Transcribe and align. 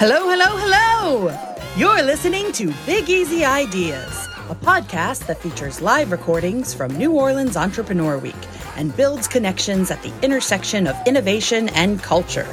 Hello, 0.00 0.30
hello, 0.30 0.56
hello! 0.56 1.56
You're 1.76 2.04
listening 2.04 2.52
to 2.52 2.72
Big 2.86 3.10
Easy 3.10 3.44
Ideas, 3.44 4.28
a 4.48 4.54
podcast 4.54 5.26
that 5.26 5.42
features 5.42 5.82
live 5.82 6.12
recordings 6.12 6.72
from 6.72 6.96
New 6.96 7.14
Orleans 7.14 7.56
Entrepreneur 7.56 8.16
Week 8.16 8.36
and 8.76 8.96
builds 8.96 9.26
connections 9.26 9.90
at 9.90 10.00
the 10.04 10.12
intersection 10.22 10.86
of 10.86 10.94
innovation 11.04 11.68
and 11.70 12.00
culture. 12.00 12.46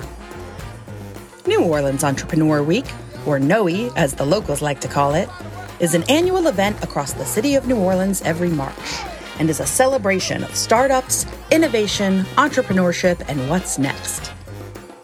New 1.46 1.62
Orleans 1.62 2.04
Entrepreneur 2.04 2.64
Week, 2.64 2.88
or 3.28 3.38
NOE 3.38 3.94
as 3.96 4.16
the 4.16 4.26
locals 4.26 4.64
like 4.64 4.82
to 4.82 4.88
call 4.88 5.14
it, 5.14 5.30
is 5.80 5.94
an 5.94 6.02
annual 6.10 6.48
event 6.48 6.84
across 6.84 7.14
the 7.14 7.26
city 7.26 7.54
of 7.54 7.68
New 7.68 7.78
Orleans 7.78 8.24
every 8.24 8.50
March 8.50 9.04
and 9.38 9.52
is 9.52 9.60
a 9.60 9.68
celebration 9.68 10.44
of 10.44 10.56
startups, 10.56 11.28
innovation, 11.52 12.24
entrepreneurship, 12.38 13.24
and 13.30 13.48
what's 13.52 13.78
next. 13.78 14.35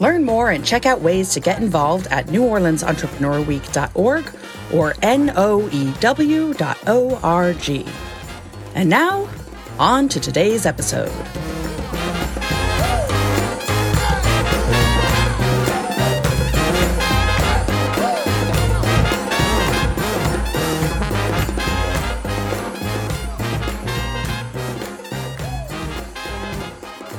Learn 0.02 0.26
more 0.26 0.50
and 0.50 0.66
check 0.66 0.88
out 0.88 1.02
ways 1.02 1.30
to 1.36 1.40
get 1.40 1.62
involved 1.62 2.08
at 2.08 2.26
neworleansentrepreneur.week.org 2.26 4.34
or 4.74 4.94
noew.org. 4.94 5.86
And 8.74 8.90
now, 8.90 9.30
on 9.78 10.10
to 10.10 10.20
today's 10.20 10.66
episode. 10.66 11.12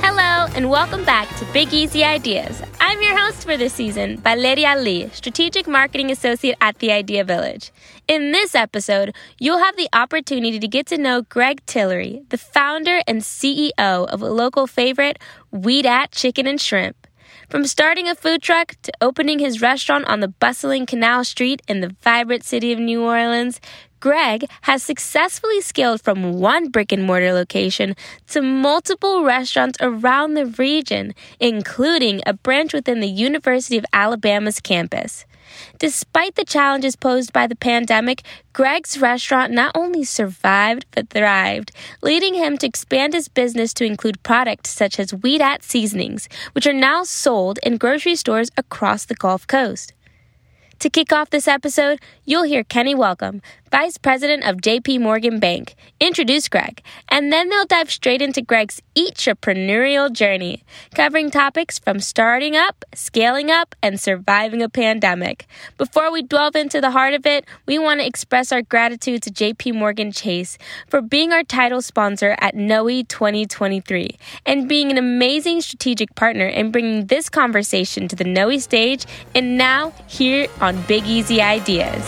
Hello, 0.00 0.48
and 0.56 0.68
welcome 0.68 1.04
back 1.04 1.28
to 1.36 1.44
Big 1.52 1.72
Easy 1.72 2.02
Ideas. 2.02 2.60
I'm 2.92 3.00
your 3.00 3.18
host 3.18 3.44
for 3.44 3.56
this 3.56 3.72
season, 3.72 4.18
Valeria 4.18 4.76
Lee, 4.76 5.08
Strategic 5.14 5.66
Marketing 5.66 6.10
Associate 6.10 6.54
at 6.60 6.78
The 6.78 6.92
Idea 6.92 7.24
Village. 7.24 7.72
In 8.06 8.32
this 8.32 8.54
episode, 8.54 9.14
you'll 9.38 9.64
have 9.64 9.78
the 9.78 9.88
opportunity 9.94 10.58
to 10.58 10.68
get 10.68 10.88
to 10.88 10.98
know 10.98 11.22
Greg 11.22 11.64
Tillery, 11.64 12.22
the 12.28 12.36
founder 12.36 13.00
and 13.08 13.22
CEO 13.22 13.72
of 13.78 14.20
a 14.20 14.28
local 14.28 14.66
favorite, 14.66 15.18
We 15.50 15.80
Dat 15.80 16.10
Chicken 16.10 16.46
and 16.46 16.60
Shrimp. 16.60 17.06
From 17.48 17.64
starting 17.64 18.08
a 18.08 18.14
food 18.14 18.42
truck 18.42 18.74
to 18.82 18.92
opening 19.00 19.38
his 19.38 19.62
restaurant 19.62 20.04
on 20.04 20.20
the 20.20 20.28
bustling 20.28 20.84
Canal 20.84 21.24
Street 21.24 21.62
in 21.66 21.80
the 21.80 21.96
vibrant 22.02 22.44
city 22.44 22.72
of 22.72 22.78
New 22.78 23.02
Orleans, 23.02 23.58
Greg 24.02 24.50
has 24.62 24.82
successfully 24.82 25.60
scaled 25.60 26.00
from 26.02 26.32
one 26.40 26.70
brick 26.70 26.90
and 26.90 27.04
mortar 27.04 27.32
location 27.32 27.94
to 28.26 28.42
multiple 28.42 29.22
restaurants 29.22 29.78
around 29.80 30.34
the 30.34 30.46
region, 30.46 31.14
including 31.38 32.20
a 32.26 32.32
branch 32.32 32.72
within 32.72 32.98
the 32.98 33.06
University 33.06 33.78
of 33.78 33.86
Alabama's 33.92 34.58
campus. 34.58 35.24
Despite 35.78 36.34
the 36.34 36.44
challenges 36.44 36.96
posed 36.96 37.32
by 37.32 37.46
the 37.46 37.54
pandemic, 37.54 38.22
Greg's 38.52 38.98
restaurant 38.98 39.52
not 39.52 39.70
only 39.76 40.02
survived 40.02 40.84
but 40.90 41.08
thrived, 41.08 41.70
leading 42.02 42.34
him 42.34 42.58
to 42.58 42.66
expand 42.66 43.14
his 43.14 43.28
business 43.28 43.72
to 43.74 43.84
include 43.84 44.24
products 44.24 44.70
such 44.70 44.98
as 44.98 45.14
We 45.14 45.38
Dat 45.38 45.62
seasonings, 45.62 46.28
which 46.54 46.66
are 46.66 46.72
now 46.72 47.04
sold 47.04 47.60
in 47.62 47.76
grocery 47.76 48.16
stores 48.16 48.50
across 48.56 49.04
the 49.04 49.14
Gulf 49.14 49.46
Coast. 49.46 49.92
To 50.82 50.90
kick 50.90 51.12
off 51.12 51.30
this 51.30 51.46
episode, 51.46 52.00
you'll 52.24 52.42
hear 52.42 52.64
Kenny 52.64 52.92
Welcome, 52.92 53.40
Vice 53.70 53.96
President 53.96 54.44
of 54.44 54.56
JP 54.56 55.00
Morgan 55.00 55.38
Bank, 55.38 55.76
introduce 56.00 56.48
Greg, 56.48 56.82
and 57.08 57.32
then 57.32 57.48
they'll 57.48 57.64
dive 57.64 57.90
straight 57.90 58.20
into 58.20 58.42
Greg's 58.42 58.82
entrepreneurial 58.96 60.12
journey, 60.12 60.64
covering 60.94 61.30
topics 61.30 61.78
from 61.78 62.00
starting 62.00 62.56
up, 62.56 62.84
scaling 62.94 63.50
up, 63.50 63.74
and 63.80 63.98
surviving 63.98 64.60
a 64.60 64.68
pandemic. 64.68 65.46
Before 65.78 66.12
we 66.12 66.22
delve 66.22 66.56
into 66.56 66.80
the 66.80 66.90
heart 66.90 67.14
of 67.14 67.24
it, 67.26 67.46
we 67.64 67.78
want 67.78 68.00
to 68.00 68.06
express 68.06 68.50
our 68.50 68.60
gratitude 68.60 69.22
to 69.22 69.30
JP 69.30 69.74
Morgan 69.76 70.10
Chase 70.10 70.58
for 70.88 71.00
being 71.00 71.32
our 71.32 71.44
title 71.44 71.80
sponsor 71.80 72.36
at 72.40 72.54
NOE 72.54 73.04
2023 73.04 74.10
and 74.44 74.68
being 74.68 74.90
an 74.90 74.98
amazing 74.98 75.60
strategic 75.60 76.14
partner 76.14 76.46
in 76.46 76.72
bringing 76.72 77.06
this 77.06 77.30
conversation 77.30 78.08
to 78.08 78.16
the 78.16 78.24
NOE 78.24 78.58
stage 78.58 79.06
and 79.34 79.56
now 79.56 79.92
here 80.08 80.48
on 80.60 80.71
Big 80.86 81.04
Easy 81.06 81.40
Ideas. 81.40 82.04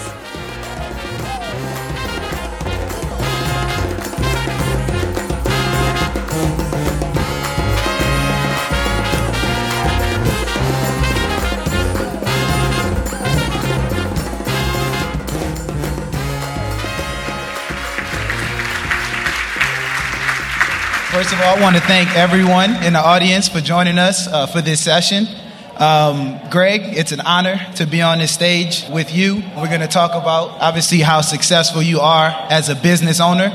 First 21.14 21.32
of 21.32 21.40
all, 21.42 21.56
I 21.56 21.60
want 21.60 21.76
to 21.76 21.82
thank 21.82 22.16
everyone 22.16 22.82
in 22.82 22.94
the 22.94 22.98
audience 22.98 23.48
for 23.48 23.60
joining 23.60 23.98
us 23.98 24.26
uh, 24.26 24.46
for 24.46 24.60
this 24.60 24.80
session. 24.80 25.43
Um, 25.76 26.38
Greg, 26.50 26.82
it's 26.96 27.10
an 27.10 27.20
honor 27.20 27.58
to 27.76 27.86
be 27.86 28.00
on 28.00 28.18
this 28.18 28.30
stage 28.30 28.84
with 28.88 29.12
you. 29.12 29.42
We're 29.56 29.66
going 29.66 29.80
to 29.80 29.88
talk 29.88 30.12
about 30.12 30.50
obviously 30.60 31.00
how 31.00 31.20
successful 31.20 31.82
you 31.82 31.98
are 31.98 32.28
as 32.48 32.68
a 32.68 32.76
business 32.76 33.18
owner, 33.20 33.50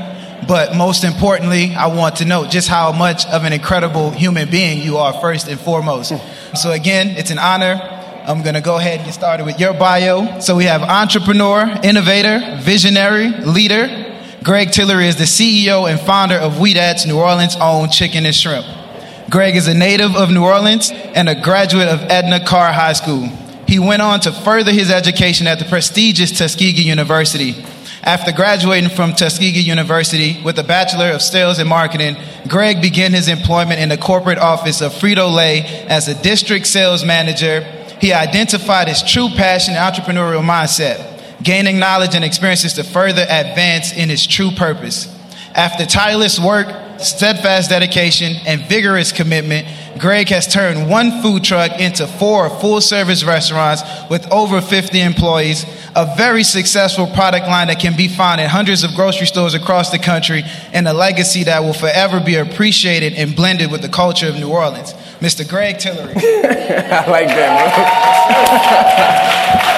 but 0.46 0.76
most 0.76 1.02
importantly, 1.02 1.74
I 1.74 1.86
want 1.86 2.16
to 2.16 2.26
know 2.26 2.46
just 2.46 2.68
how 2.68 2.92
much 2.92 3.24
of 3.26 3.44
an 3.44 3.54
incredible 3.54 4.10
human 4.10 4.50
being 4.50 4.82
you 4.82 4.98
are 4.98 5.14
first 5.14 5.48
and 5.48 5.58
foremost. 5.58 6.12
So 6.54 6.72
again, 6.72 7.08
it's 7.16 7.30
an 7.30 7.38
honor. 7.38 7.80
I'm 8.26 8.42
going 8.42 8.54
to 8.54 8.60
go 8.60 8.76
ahead 8.76 8.98
and 8.98 9.06
get 9.06 9.14
started 9.14 9.46
with 9.46 9.58
your 9.58 9.72
bio. 9.72 10.40
So 10.40 10.56
we 10.56 10.64
have 10.64 10.82
entrepreneur, 10.82 11.64
innovator, 11.82 12.58
visionary, 12.60 13.28
leader. 13.30 13.88
Greg 14.44 14.72
Tillery 14.72 15.06
is 15.06 15.16
the 15.16 15.24
CEO 15.24 15.90
and 15.90 15.98
founder 15.98 16.34
of 16.34 16.60
At's 16.60 17.06
New 17.06 17.18
Orleans 17.18 17.56
own 17.56 17.88
chicken 17.88 18.26
and 18.26 18.34
shrimp. 18.34 18.66
Greg 19.30 19.54
is 19.54 19.68
a 19.68 19.74
native 19.74 20.16
of 20.16 20.30
New 20.30 20.44
Orleans 20.44 20.90
and 20.90 21.28
a 21.28 21.40
graduate 21.40 21.86
of 21.86 22.00
Edna 22.10 22.44
Karr 22.44 22.72
High 22.72 22.94
School. 22.94 23.28
He 23.68 23.78
went 23.78 24.02
on 24.02 24.18
to 24.20 24.32
further 24.32 24.72
his 24.72 24.90
education 24.90 25.46
at 25.46 25.60
the 25.60 25.64
prestigious 25.66 26.36
Tuskegee 26.36 26.82
University. 26.82 27.64
After 28.02 28.32
graduating 28.32 28.90
from 28.90 29.12
Tuskegee 29.12 29.60
University 29.60 30.42
with 30.42 30.58
a 30.58 30.64
Bachelor 30.64 31.12
of 31.12 31.22
Sales 31.22 31.60
and 31.60 31.68
Marketing, 31.68 32.16
Greg 32.48 32.82
began 32.82 33.12
his 33.12 33.28
employment 33.28 33.78
in 33.78 33.88
the 33.88 33.96
corporate 33.96 34.38
office 34.38 34.80
of 34.80 34.92
Frito 34.92 35.32
Lay 35.32 35.60
as 35.86 36.08
a 36.08 36.20
district 36.22 36.66
sales 36.66 37.04
manager. 37.04 37.60
He 38.00 38.12
identified 38.12 38.88
his 38.88 39.00
true 39.00 39.28
passion 39.28 39.74
and 39.76 39.94
entrepreneurial 39.94 40.42
mindset 40.42 41.06
gaining 41.42 41.78
knowledge 41.78 42.14
and 42.14 42.24
experiences 42.24 42.74
to 42.74 42.84
further 42.84 43.22
advance 43.22 43.92
in 43.92 44.08
his 44.08 44.26
true 44.26 44.50
purpose. 44.50 45.06
After 45.54 45.86
tireless 45.86 46.38
work, 46.38 46.66
steadfast 47.04 47.70
dedication, 47.70 48.36
and 48.46 48.60
vigorous 48.62 49.12
commitment, 49.12 49.66
Greg 49.98 50.28
has 50.28 50.46
turned 50.46 50.88
one 50.88 51.22
food 51.22 51.44
truck 51.44 51.80
into 51.80 52.06
four 52.06 52.48
full 52.48 52.80
service 52.80 53.24
restaurants 53.24 53.82
with 54.08 54.30
over 54.30 54.60
50 54.60 55.00
employees, 55.00 55.64
a 55.94 56.14
very 56.16 56.42
successful 56.42 57.06
product 57.08 57.46
line 57.46 57.66
that 57.68 57.80
can 57.80 57.96
be 57.96 58.08
found 58.08 58.40
in 58.40 58.48
hundreds 58.48 58.84
of 58.84 58.94
grocery 58.94 59.26
stores 59.26 59.54
across 59.54 59.90
the 59.90 59.98
country, 59.98 60.42
and 60.72 60.86
a 60.88 60.92
legacy 60.92 61.44
that 61.44 61.60
will 61.60 61.74
forever 61.74 62.20
be 62.20 62.36
appreciated 62.36 63.12
and 63.14 63.34
blended 63.36 63.70
with 63.70 63.82
the 63.82 63.88
culture 63.88 64.28
of 64.28 64.36
New 64.36 64.48
Orleans. 64.48 64.94
Mr. 65.20 65.46
Greg 65.48 65.78
Tillery. 65.78 66.14
I 66.16 67.06
like 67.08 67.28
that, 67.28 67.50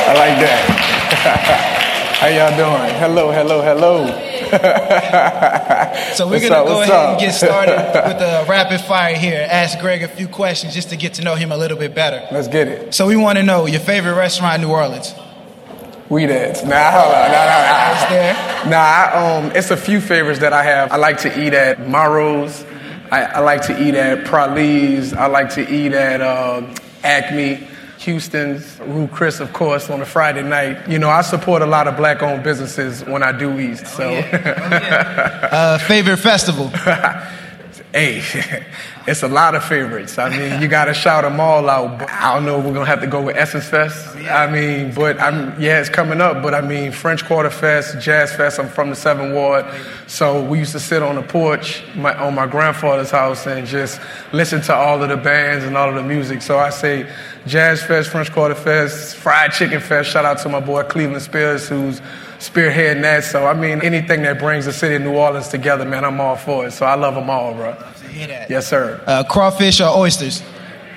I 0.09 0.15
like 0.15 0.39
that. 0.39 1.79
How 2.23 2.29
y'all 2.29 2.57
doing? 2.57 2.95
Hello, 3.01 3.33
hello, 3.33 3.63
hello. 3.63 4.07
so 6.15 6.29
we're 6.29 6.39
gonna 6.39 6.65
go 6.65 6.81
ahead 6.81 6.93
up? 6.93 7.11
and 7.11 7.21
get 7.21 7.35
started 7.35 7.73
with 7.75 8.23
a 8.23 8.47
rapid 8.49 8.81
fire 8.81 9.17
here. 9.17 9.45
Ask 9.51 9.81
Greg 9.81 10.05
a 10.05 10.07
few 10.07 10.29
questions 10.29 10.73
just 10.73 10.91
to 10.91 10.97
get 10.97 11.15
to 11.15 11.25
know 11.25 11.35
him 11.35 11.51
a 11.51 11.57
little 11.57 11.77
bit 11.77 11.97
better. 11.97 12.25
Let's 12.31 12.47
get 12.47 12.69
it. 12.69 12.95
So 12.95 13.09
we 13.09 13.17
want 13.17 13.39
to 13.39 13.43
know 13.43 13.67
your 13.67 13.81
favorite 13.81 14.15
restaurant 14.15 14.55
in 14.55 14.61
New 14.61 14.73
Orleans. 14.73 15.13
We 16.11 16.27
Dat's. 16.27 16.63
Nah, 16.63 16.93
hold 16.93 17.13
on. 17.13 17.33
Nah, 17.33 17.45
nah, 17.45 18.05
nah. 18.05 18.09
there. 18.09 18.35
Nah, 18.67 18.77
I, 18.77 19.39
um, 19.39 19.51
it's 19.57 19.73
a 19.73 19.77
few 19.77 20.01
favorites 20.01 20.39
that 20.39 20.53
I 20.53 20.63
have. 20.63 20.93
I 20.93 20.99
like 20.99 21.19
to 21.23 21.45
eat 21.45 21.55
at 21.55 21.89
Morrow's. 21.89 22.65
I, 23.11 23.25
I 23.25 23.41
like 23.41 23.63
to 23.63 23.83
eat 23.83 23.97
at 23.97 24.25
Prali's. 24.29 25.13
I 25.13 25.27
like 25.27 25.51
to 25.55 25.69
eat 25.69 25.93
at 25.93 26.21
uh, 26.21 26.73
Acme. 27.03 27.67
Houston's, 28.03 28.79
Ruth 28.81 29.11
Chris, 29.13 29.41
of 29.41 29.53
course, 29.53 29.91
on 29.91 30.01
a 30.01 30.07
Friday 30.07 30.43
night. 30.43 30.89
You 30.89 30.99
know, 30.99 31.09
I 31.09 31.23
support 31.23 31.63
a 31.63 31.67
lot 31.67 31.89
of 31.89 31.97
black 31.97 32.23
owned 32.23 32.43
businesses 32.43 33.05
when 33.05 33.23
I 33.23 33.33
do 33.33 33.59
East. 33.59 33.87
So, 33.87 34.09
oh, 34.09 34.13
yeah. 34.13 34.29
Oh, 34.33 34.77
yeah. 34.77 35.49
uh, 35.53 35.79
favorite 35.79 36.19
festival? 36.19 36.71
Hey, 37.93 38.23
it's 39.07 39.23
a 39.23 39.29
lot 39.29 39.55
of 39.55 39.63
favorites. 39.65 40.17
I 40.17 40.31
mean, 40.31 40.63
you 40.63 40.69
got 40.69 40.87
to 40.87 40.95
shout 40.95 41.25
them 41.25 41.39
all 41.39 41.69
out. 41.69 42.09
I 42.11 42.35
don't 42.35 42.47
know. 42.47 42.59
If 42.59 42.65
we're 42.65 42.73
gonna 42.73 42.87
have 42.87 43.03
to 43.03 43.07
go 43.07 43.21
with 43.21 43.37
Essence 43.37 43.67
Fest. 43.67 44.17
I 44.17 44.51
mean, 44.51 44.95
but 44.95 45.21
I'm 45.21 45.61
yeah, 45.61 45.79
it's 45.79 45.91
coming 45.91 46.23
up. 46.23 46.43
But 46.43 46.55
I 46.55 46.63
mean, 46.63 46.91
French 46.91 47.23
Quarter 47.27 47.51
Fest, 47.51 48.01
Jazz 48.01 48.35
Fest. 48.35 48.59
I'm 48.59 48.69
from 48.69 48.89
the 48.89 48.97
Seventh 48.97 49.35
Ward, 49.35 49.67
so 50.07 50.43
we 50.43 50.59
used 50.59 50.73
to 50.73 50.81
sit 50.81 51.03
on 51.03 51.17
the 51.17 51.23
porch 51.23 51.83
my, 51.95 52.15
on 52.15 52.35
my 52.35 52.47
grandfather's 52.47 53.11
house 53.11 53.47
and 53.47 53.67
just 53.67 54.01
listen 54.33 54.63
to 54.63 54.75
all 54.75 55.03
of 55.03 55.11
the 55.11 55.19
bands 55.19 55.67
and 55.67 55.77
all 55.77 55.91
of 55.91 55.95
the 55.95 56.03
music. 56.03 56.41
So 56.41 56.59
I 56.59 56.71
say, 56.71 57.07
Jazz 57.47 57.83
Fest, 57.83 58.09
French 58.09 58.33
Quarter 58.33 58.55
Fest, 58.55 59.17
Fried 59.17 59.53
Chicken 59.53 59.81
Fest. 59.81 60.11
Shout 60.11 60.25
out 60.25 60.39
to 60.39 60.49
my 60.49 60.61
boy 60.61 60.83
Cleveland 60.85 61.23
Spears, 61.23 61.69
who's 61.69 62.01
spearheading 62.43 63.03
that. 63.03 63.25
So, 63.25 63.47
I 63.47 63.55
mean, 63.55 63.81
anything 63.83 64.23
that 64.23 64.39
brings 64.39 64.67
the 64.67 64.73
city 64.73 64.97
of 64.97 65.03
New 65.03 65.15
Orleans 65.15 65.49
together, 65.49 65.85
man, 65.85 66.05
I'm 66.05 66.21
all 66.21 66.37
for 66.37 66.67
it. 66.67 66.73
So 66.73 66.87
I 66.87 66.95
love 66.95 67.15
them 67.15 67.31
all, 67.31 67.55
bro. 67.55 67.77
Yes, 68.15 68.67
sir. 68.69 69.03
Uh, 69.07 69.25
crawfish 69.25 69.81
or 69.81 69.89
oysters? 69.89 70.43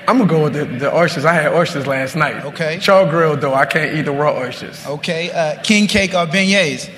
I'm 0.08 0.18
gonna 0.18 0.30
go 0.30 0.44
with 0.44 0.52
the, 0.52 0.64
the, 0.64 0.94
oysters. 0.94 1.24
I 1.24 1.32
had 1.32 1.52
oysters 1.52 1.86
last 1.86 2.14
night. 2.14 2.44
Okay. 2.44 2.78
Char 2.80 3.08
grilled 3.10 3.40
though. 3.40 3.54
I 3.54 3.66
can't 3.66 3.96
eat 3.96 4.02
the 4.02 4.12
raw 4.12 4.36
oysters. 4.36 4.86
Okay. 4.86 5.32
Uh, 5.32 5.60
king 5.62 5.88
cake 5.88 6.14
or 6.14 6.26
beignets? 6.26 6.88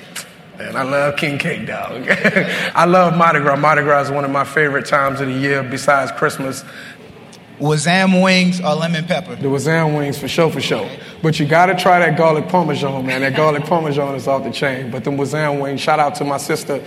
And 0.59 0.77
I 0.77 0.83
love 0.83 1.15
king 1.15 1.39
cake, 1.39 1.65
dog. 1.65 2.05
I 2.09 2.85
love 2.85 3.17
Mardi 3.17 3.39
Gras. 3.39 3.55
Mardi 3.55 3.81
Gras 3.81 4.07
is 4.07 4.11
one 4.11 4.25
of 4.25 4.31
my 4.31 4.43
favorite 4.43 4.85
times 4.85 5.21
of 5.21 5.27
the 5.27 5.33
year 5.33 5.63
besides 5.63 6.11
Christmas. 6.11 6.63
Wazam 7.59 8.23
wings 8.23 8.61
or 8.61 8.73
lemon 8.73 9.05
pepper? 9.05 9.35
The 9.35 9.49
Wazam 9.49 9.97
wings 9.97 10.17
for 10.17 10.29
sure, 10.29 10.49
for 10.49 10.61
sure. 10.61 10.89
But 11.21 11.39
you 11.39 11.45
gotta 11.45 11.75
try 11.75 11.99
that 11.99 12.17
garlic 12.17 12.47
parmesan, 12.47 13.05
man. 13.05 13.21
That 13.21 13.35
garlic 13.35 13.65
parmesan 13.65 14.15
is 14.15 14.27
off 14.27 14.45
the 14.45 14.51
chain. 14.51 14.89
But 14.89 15.03
the 15.03 15.11
Wazam 15.11 15.61
wings, 15.61 15.81
shout 15.81 15.99
out 15.99 16.15
to 16.15 16.23
my 16.23 16.37
sister, 16.37 16.81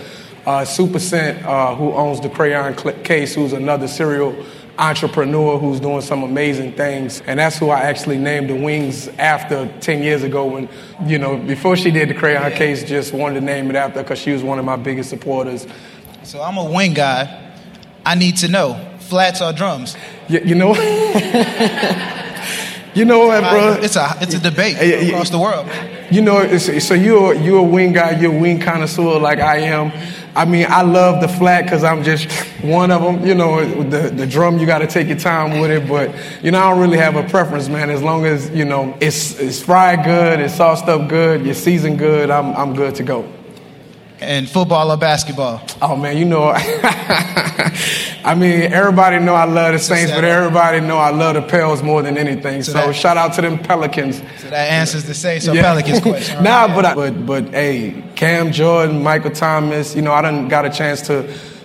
uh, 0.47 0.65
Super 0.65 0.97
Scent, 0.97 1.45
uh, 1.45 1.75
who 1.75 1.93
owns 1.93 2.21
the 2.21 2.29
Crayon 2.29 2.73
Case, 3.03 3.35
who's 3.35 3.53
another 3.53 3.87
serial 3.87 4.35
entrepreneur 4.79 5.59
who's 5.59 5.79
doing 5.79 6.01
some 6.01 6.23
amazing 6.23 6.73
things. 6.73 7.21
And 7.27 7.39
that's 7.39 7.59
who 7.59 7.69
I 7.69 7.81
actually 7.81 8.17
named 8.17 8.49
the 8.49 8.55
wings 8.55 9.07
after 9.19 9.71
10 9.79 10.01
years 10.01 10.23
ago 10.23 10.45
when, 10.47 10.67
you 11.05 11.19
know, 11.19 11.37
before 11.37 11.77
she 11.77 11.91
did 11.91 12.09
the 12.09 12.15
Crayon 12.15 12.51
Case, 12.53 12.83
just 12.83 13.13
wanted 13.13 13.39
to 13.39 13.45
name 13.45 13.69
it 13.69 13.75
after 13.75 14.01
because 14.01 14.17
she 14.17 14.31
was 14.31 14.41
one 14.41 14.57
of 14.57 14.65
my 14.65 14.75
biggest 14.75 15.11
supporters. 15.11 15.67
So 16.23 16.41
I'm 16.41 16.57
a 16.57 16.65
wing 16.65 16.95
guy. 16.95 17.41
I 18.03 18.15
need 18.15 18.37
to 18.37 18.47
know 18.47 18.89
flats 19.13 19.41
or 19.41 19.53
drums? 19.53 19.95
You, 20.29 20.39
you 20.39 20.55
know, 20.55 20.73
you 22.93 23.05
know 23.05 23.27
what, 23.27 23.41
bro? 23.41 23.77
It's 23.81 23.95
a 23.95 24.15
it's 24.21 24.35
a 24.35 24.39
debate 24.39 25.09
across 25.09 25.29
the 25.29 25.39
world. 25.39 25.67
You 26.11 26.21
know, 26.21 26.57
so 26.57 26.93
you're 26.93 27.33
you're 27.33 27.59
a 27.59 27.63
wing 27.63 27.93
guy, 27.93 28.19
you're 28.19 28.33
a 28.33 28.39
wing 28.39 28.59
connoisseur 28.59 29.19
like 29.19 29.39
I 29.39 29.59
am. 29.59 29.91
I 30.35 30.45
mean, 30.45 30.65
I 30.67 30.81
love 30.81 31.21
the 31.21 31.27
flat 31.27 31.63
because 31.63 31.83
I'm 31.83 32.03
just 32.03 32.31
one 32.63 32.91
of 32.91 33.01
them. 33.01 33.25
You 33.25 33.35
know, 33.35 33.83
the 33.83 34.09
the 34.09 34.25
drum 34.25 34.59
you 34.59 34.65
got 34.65 34.79
to 34.79 34.87
take 34.87 35.07
your 35.07 35.19
time 35.19 35.59
with 35.59 35.71
it, 35.71 35.87
but 35.87 36.13
you 36.43 36.51
know, 36.51 36.59
I 36.59 36.69
don't 36.69 36.79
really 36.79 36.97
have 36.97 37.15
a 37.15 37.27
preference, 37.27 37.69
man. 37.69 37.89
As 37.89 38.01
long 38.01 38.25
as 38.25 38.49
you 38.51 38.65
know 38.65 38.97
it's 38.99 39.39
it's 39.39 39.61
fried 39.61 40.03
good, 40.03 40.39
it's 40.39 40.55
sauced 40.55 40.85
up 40.85 41.09
good, 41.09 41.45
you're 41.45 41.53
seasoned 41.53 41.99
good, 41.99 42.29
I'm 42.29 42.55
I'm 42.55 42.75
good 42.75 42.95
to 42.95 43.03
go 43.03 43.27
and 44.23 44.49
football 44.49 44.91
or 44.91 44.97
basketball? 44.97 45.61
Oh 45.81 45.95
man, 45.95 46.17
you 46.17 46.25
know, 46.25 46.53
I 46.55 48.35
mean, 48.37 48.61
everybody 48.71 49.19
know 49.19 49.35
I 49.35 49.45
love 49.45 49.73
the 49.73 49.79
Saints, 49.79 50.11
but 50.11 50.23
everybody 50.23 50.79
know 50.79 50.97
I 50.97 51.11
love 51.11 51.35
the 51.35 51.41
Pels 51.41 51.83
more 51.83 52.01
than 52.01 52.17
anything. 52.17 52.63
So, 52.63 52.71
so 52.71 52.77
that, 52.87 52.95
shout 52.95 53.17
out 53.17 53.33
to 53.33 53.41
them 53.41 53.59
Pelicans. 53.59 54.17
So 54.37 54.49
that 54.49 54.71
answers 54.71 55.05
the 55.05 55.13
Saints 55.13 55.47
or 55.47 55.55
yeah. 55.55 55.61
Pelicans 55.63 55.99
question. 56.01 56.43
nah, 56.43 56.67
but 56.67 56.85
I, 56.85 56.95
but 56.95 57.25
but 57.25 57.49
hey, 57.49 58.03
Cam 58.15 58.51
Jordan, 58.51 59.03
Michael 59.03 59.31
Thomas, 59.31 59.95
you 59.95 60.01
know, 60.01 60.13
I 60.13 60.21
done 60.21 60.47
got 60.47 60.65
a 60.65 60.69
chance 60.69 61.01
to 61.07 61.23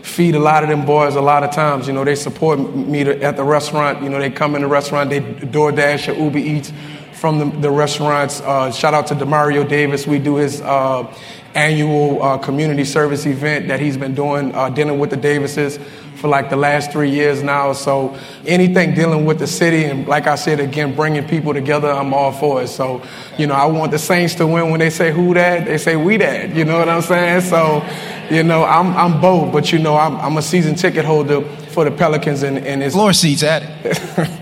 feed 0.09 0.35
a 0.35 0.39
lot 0.39 0.63
of 0.63 0.69
them 0.69 0.85
boys 0.85 1.15
a 1.15 1.21
lot 1.21 1.45
of 1.45 1.53
times. 1.53 1.87
You 1.87 1.93
know, 1.93 2.05
they 2.05 2.15
support 2.15 2.59
me 2.59 3.05
to, 3.05 3.23
at 3.23 3.37
the 3.37 3.45
restaurant. 3.45 4.03
You 4.03 4.09
know, 4.09 4.19
they 4.19 4.31
come 4.31 4.55
in 4.55 4.63
the 4.63 4.69
restaurant, 4.69 5.11
they 5.11 5.21
DoorDash 5.21 6.09
or 6.09 6.19
Uber 6.19 6.39
Eats 6.39 6.73
from 7.13 7.39
the, 7.39 7.61
the 7.61 7.71
restaurants. 7.71 8.41
Uh, 8.41 8.71
shout 8.71 8.95
out 8.95 9.07
to 9.09 9.15
Demario 9.15 9.69
Davis. 9.69 10.07
We 10.07 10.19
do 10.19 10.37
his 10.37 10.61
uh, 10.61 11.13
annual 11.55 12.23
uh, 12.23 12.39
community 12.39 12.85
service 12.85 13.27
event 13.27 13.69
that 13.69 13.81
he's 13.81 13.97
been 13.97 14.15
doing, 14.15 14.55
uh, 14.55 14.69
dealing 14.69 14.99
with 14.99 15.11
the 15.11 15.17
Davises 15.17 15.79
for 16.17 16.29
like 16.29 16.51
the 16.51 16.57
last 16.57 16.91
three 16.93 17.11
years 17.11 17.43
now. 17.43 17.73
So 17.73 18.19
anything 18.47 18.95
dealing 18.95 19.25
with 19.25 19.39
the 19.39 19.47
city 19.47 19.85
and 19.85 20.07
like 20.07 20.27
I 20.27 20.35
said 20.35 20.61
again, 20.61 20.95
bringing 20.95 21.27
people 21.27 21.55
together, 21.55 21.91
I'm 21.91 22.13
all 22.13 22.33
for 22.33 22.63
it. 22.63 22.69
So 22.69 23.03
you 23.39 23.47
know, 23.47 23.55
I 23.55 23.67
want 23.67 23.93
the 23.93 23.99
Saints 23.99 24.35
to 24.37 24.47
win. 24.47 24.71
When 24.71 24.81
they 24.81 24.91
say 24.91 25.13
who 25.13 25.35
that, 25.35 25.67
they 25.67 25.79
say 25.79 25.97
We 25.97 26.19
Dat. 26.19 26.55
You 26.55 26.65
know 26.65 26.79
what 26.79 26.89
I'm 26.89 27.03
saying? 27.03 27.43
So 27.43 27.85
you 28.31 28.43
know, 28.43 28.65
I'm 28.65 28.97
I'm 28.97 29.21
both, 29.21 29.53
but 29.53 29.73
you 29.73 29.79
know, 29.79 29.97
I'm, 29.97 30.17
I'm 30.17 30.37
a 30.37 30.43
season 30.43 30.75
ticket 30.75 31.05
holder 31.05 31.43
for 31.43 31.85
the 31.85 31.91
Pelicans 31.91 32.43
and, 32.43 32.59
and 32.59 32.83
it's 32.83 32.95
floor 32.95 33.13
seats 33.13 33.43
at 33.43 33.63
it. 33.85 34.31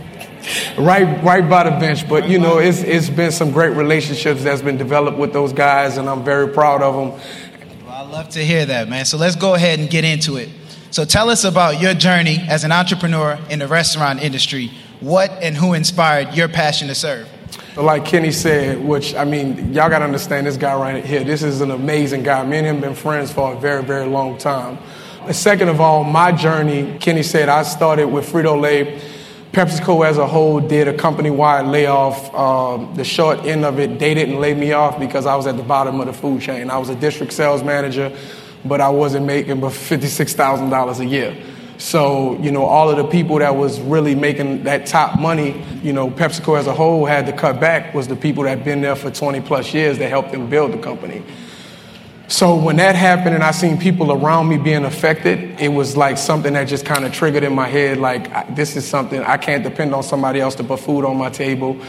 right 0.78 1.22
right 1.22 1.48
by 1.48 1.64
the 1.68 1.70
bench. 1.78 2.08
But 2.08 2.28
you 2.28 2.38
know, 2.38 2.58
it's 2.58 2.82
it's 2.82 3.08
been 3.08 3.32
some 3.32 3.50
great 3.50 3.76
relationships 3.76 4.44
that's 4.44 4.62
been 4.62 4.76
developed 4.76 5.18
with 5.18 5.32
those 5.32 5.52
guys, 5.52 5.96
and 5.96 6.08
I'm 6.08 6.24
very 6.24 6.48
proud 6.48 6.82
of 6.82 6.94
them. 6.94 7.10
Well, 7.84 7.94
I 7.94 8.02
love 8.02 8.28
to 8.30 8.44
hear 8.44 8.66
that, 8.66 8.88
man. 8.88 9.04
So 9.04 9.16
let's 9.16 9.36
go 9.36 9.54
ahead 9.54 9.78
and 9.78 9.88
get 9.90 10.04
into 10.04 10.36
it. 10.36 10.48
So 10.90 11.04
tell 11.04 11.30
us 11.30 11.44
about 11.44 11.80
your 11.80 11.94
journey 11.94 12.38
as 12.48 12.64
an 12.64 12.72
entrepreneur 12.72 13.38
in 13.50 13.58
the 13.58 13.68
restaurant 13.68 14.22
industry. 14.22 14.70
What 15.00 15.30
and 15.42 15.56
who 15.56 15.74
inspired 15.74 16.34
your 16.34 16.48
passion 16.48 16.88
to 16.88 16.94
serve? 16.94 17.28
Like 17.76 18.06
Kenny 18.06 18.32
said, 18.32 18.82
which 18.82 19.14
I 19.14 19.24
mean, 19.24 19.74
y'all 19.74 19.90
gotta 19.90 20.06
understand 20.06 20.46
this 20.46 20.56
guy 20.56 20.74
right 20.74 21.04
here. 21.04 21.22
This 21.22 21.42
is 21.42 21.60
an 21.60 21.70
amazing 21.70 22.22
guy. 22.22 22.44
Me 22.46 22.58
and 22.58 22.66
him 22.66 22.80
been 22.80 22.94
friends 22.94 23.30
for 23.30 23.52
a 23.52 23.60
very, 23.60 23.82
very 23.82 24.06
long 24.06 24.38
time. 24.38 24.78
Second 25.32 25.68
of 25.68 25.80
all, 25.80 26.04
my 26.04 26.30
journey, 26.32 26.96
Kenny 26.98 27.22
said, 27.22 27.48
I 27.48 27.64
started 27.64 28.06
with 28.06 28.30
Frito 28.30 28.58
Lay 28.58 29.00
PepsiCo 29.56 30.06
as 30.06 30.18
a 30.18 30.26
whole 30.26 30.60
did 30.60 30.86
a 30.86 30.92
company-wide 30.92 31.64
layoff. 31.64 32.34
Um, 32.34 32.94
the 32.94 33.04
short 33.04 33.38
end 33.46 33.64
of 33.64 33.78
it, 33.78 33.98
they 33.98 34.12
didn't 34.12 34.38
lay 34.38 34.52
me 34.52 34.72
off 34.72 35.00
because 35.00 35.24
I 35.24 35.34
was 35.34 35.46
at 35.46 35.56
the 35.56 35.62
bottom 35.62 35.98
of 35.98 36.08
the 36.08 36.12
food 36.12 36.42
chain. 36.42 36.68
I 36.68 36.76
was 36.76 36.90
a 36.90 36.94
district 36.94 37.32
sales 37.32 37.62
manager, 37.62 38.14
but 38.66 38.82
I 38.82 38.90
wasn't 38.90 39.24
making 39.24 39.60
but 39.60 39.72
$56,000 39.72 40.98
a 41.00 41.06
year. 41.06 41.34
So, 41.78 42.38
you 42.42 42.52
know, 42.52 42.66
all 42.66 42.90
of 42.90 42.98
the 42.98 43.06
people 43.06 43.38
that 43.38 43.56
was 43.56 43.80
really 43.80 44.14
making 44.14 44.64
that 44.64 44.84
top 44.84 45.18
money, 45.18 45.64
you 45.82 45.94
know, 45.94 46.10
PepsiCo 46.10 46.58
as 46.58 46.66
a 46.66 46.74
whole 46.74 47.06
had 47.06 47.24
to 47.24 47.32
cut 47.32 47.58
back 47.58 47.94
was 47.94 48.08
the 48.08 48.16
people 48.16 48.44
that 48.44 48.62
been 48.62 48.82
there 48.82 48.94
for 48.94 49.10
20 49.10 49.40
plus 49.40 49.72
years 49.72 49.96
that 49.96 50.10
helped 50.10 50.32
them 50.32 50.50
build 50.50 50.74
the 50.74 50.78
company. 50.78 51.22
So 52.28 52.56
when 52.56 52.76
that 52.76 52.96
happened 52.96 53.37
and 53.37 53.44
I 53.44 53.52
seen 53.52 53.78
people 53.78 54.11
around 54.11 54.49
me 54.49 54.58
being 54.58 54.84
affected, 54.84 55.61
it 55.61 55.69
was 55.69 55.96
like 55.96 56.19
something 56.19 56.55
that 56.55 56.64
just 56.64 56.84
kind 56.84 57.05
of 57.05 57.12
triggered 57.12 57.44
in 57.44 57.55
my 57.55 57.69
head 57.69 57.99
like 57.99 58.56
this 58.56 58.75
is 58.75 58.87
something 58.87 59.23
I 59.23 59.37
can't 59.37 59.62
depend 59.62 59.94
on 59.94 60.02
somebody 60.02 60.40
else 60.40 60.56
to 60.56 60.64
put 60.64 60.81
food 60.81 61.05
on 61.05 61.17
my 61.17 61.31
table. 61.31 61.81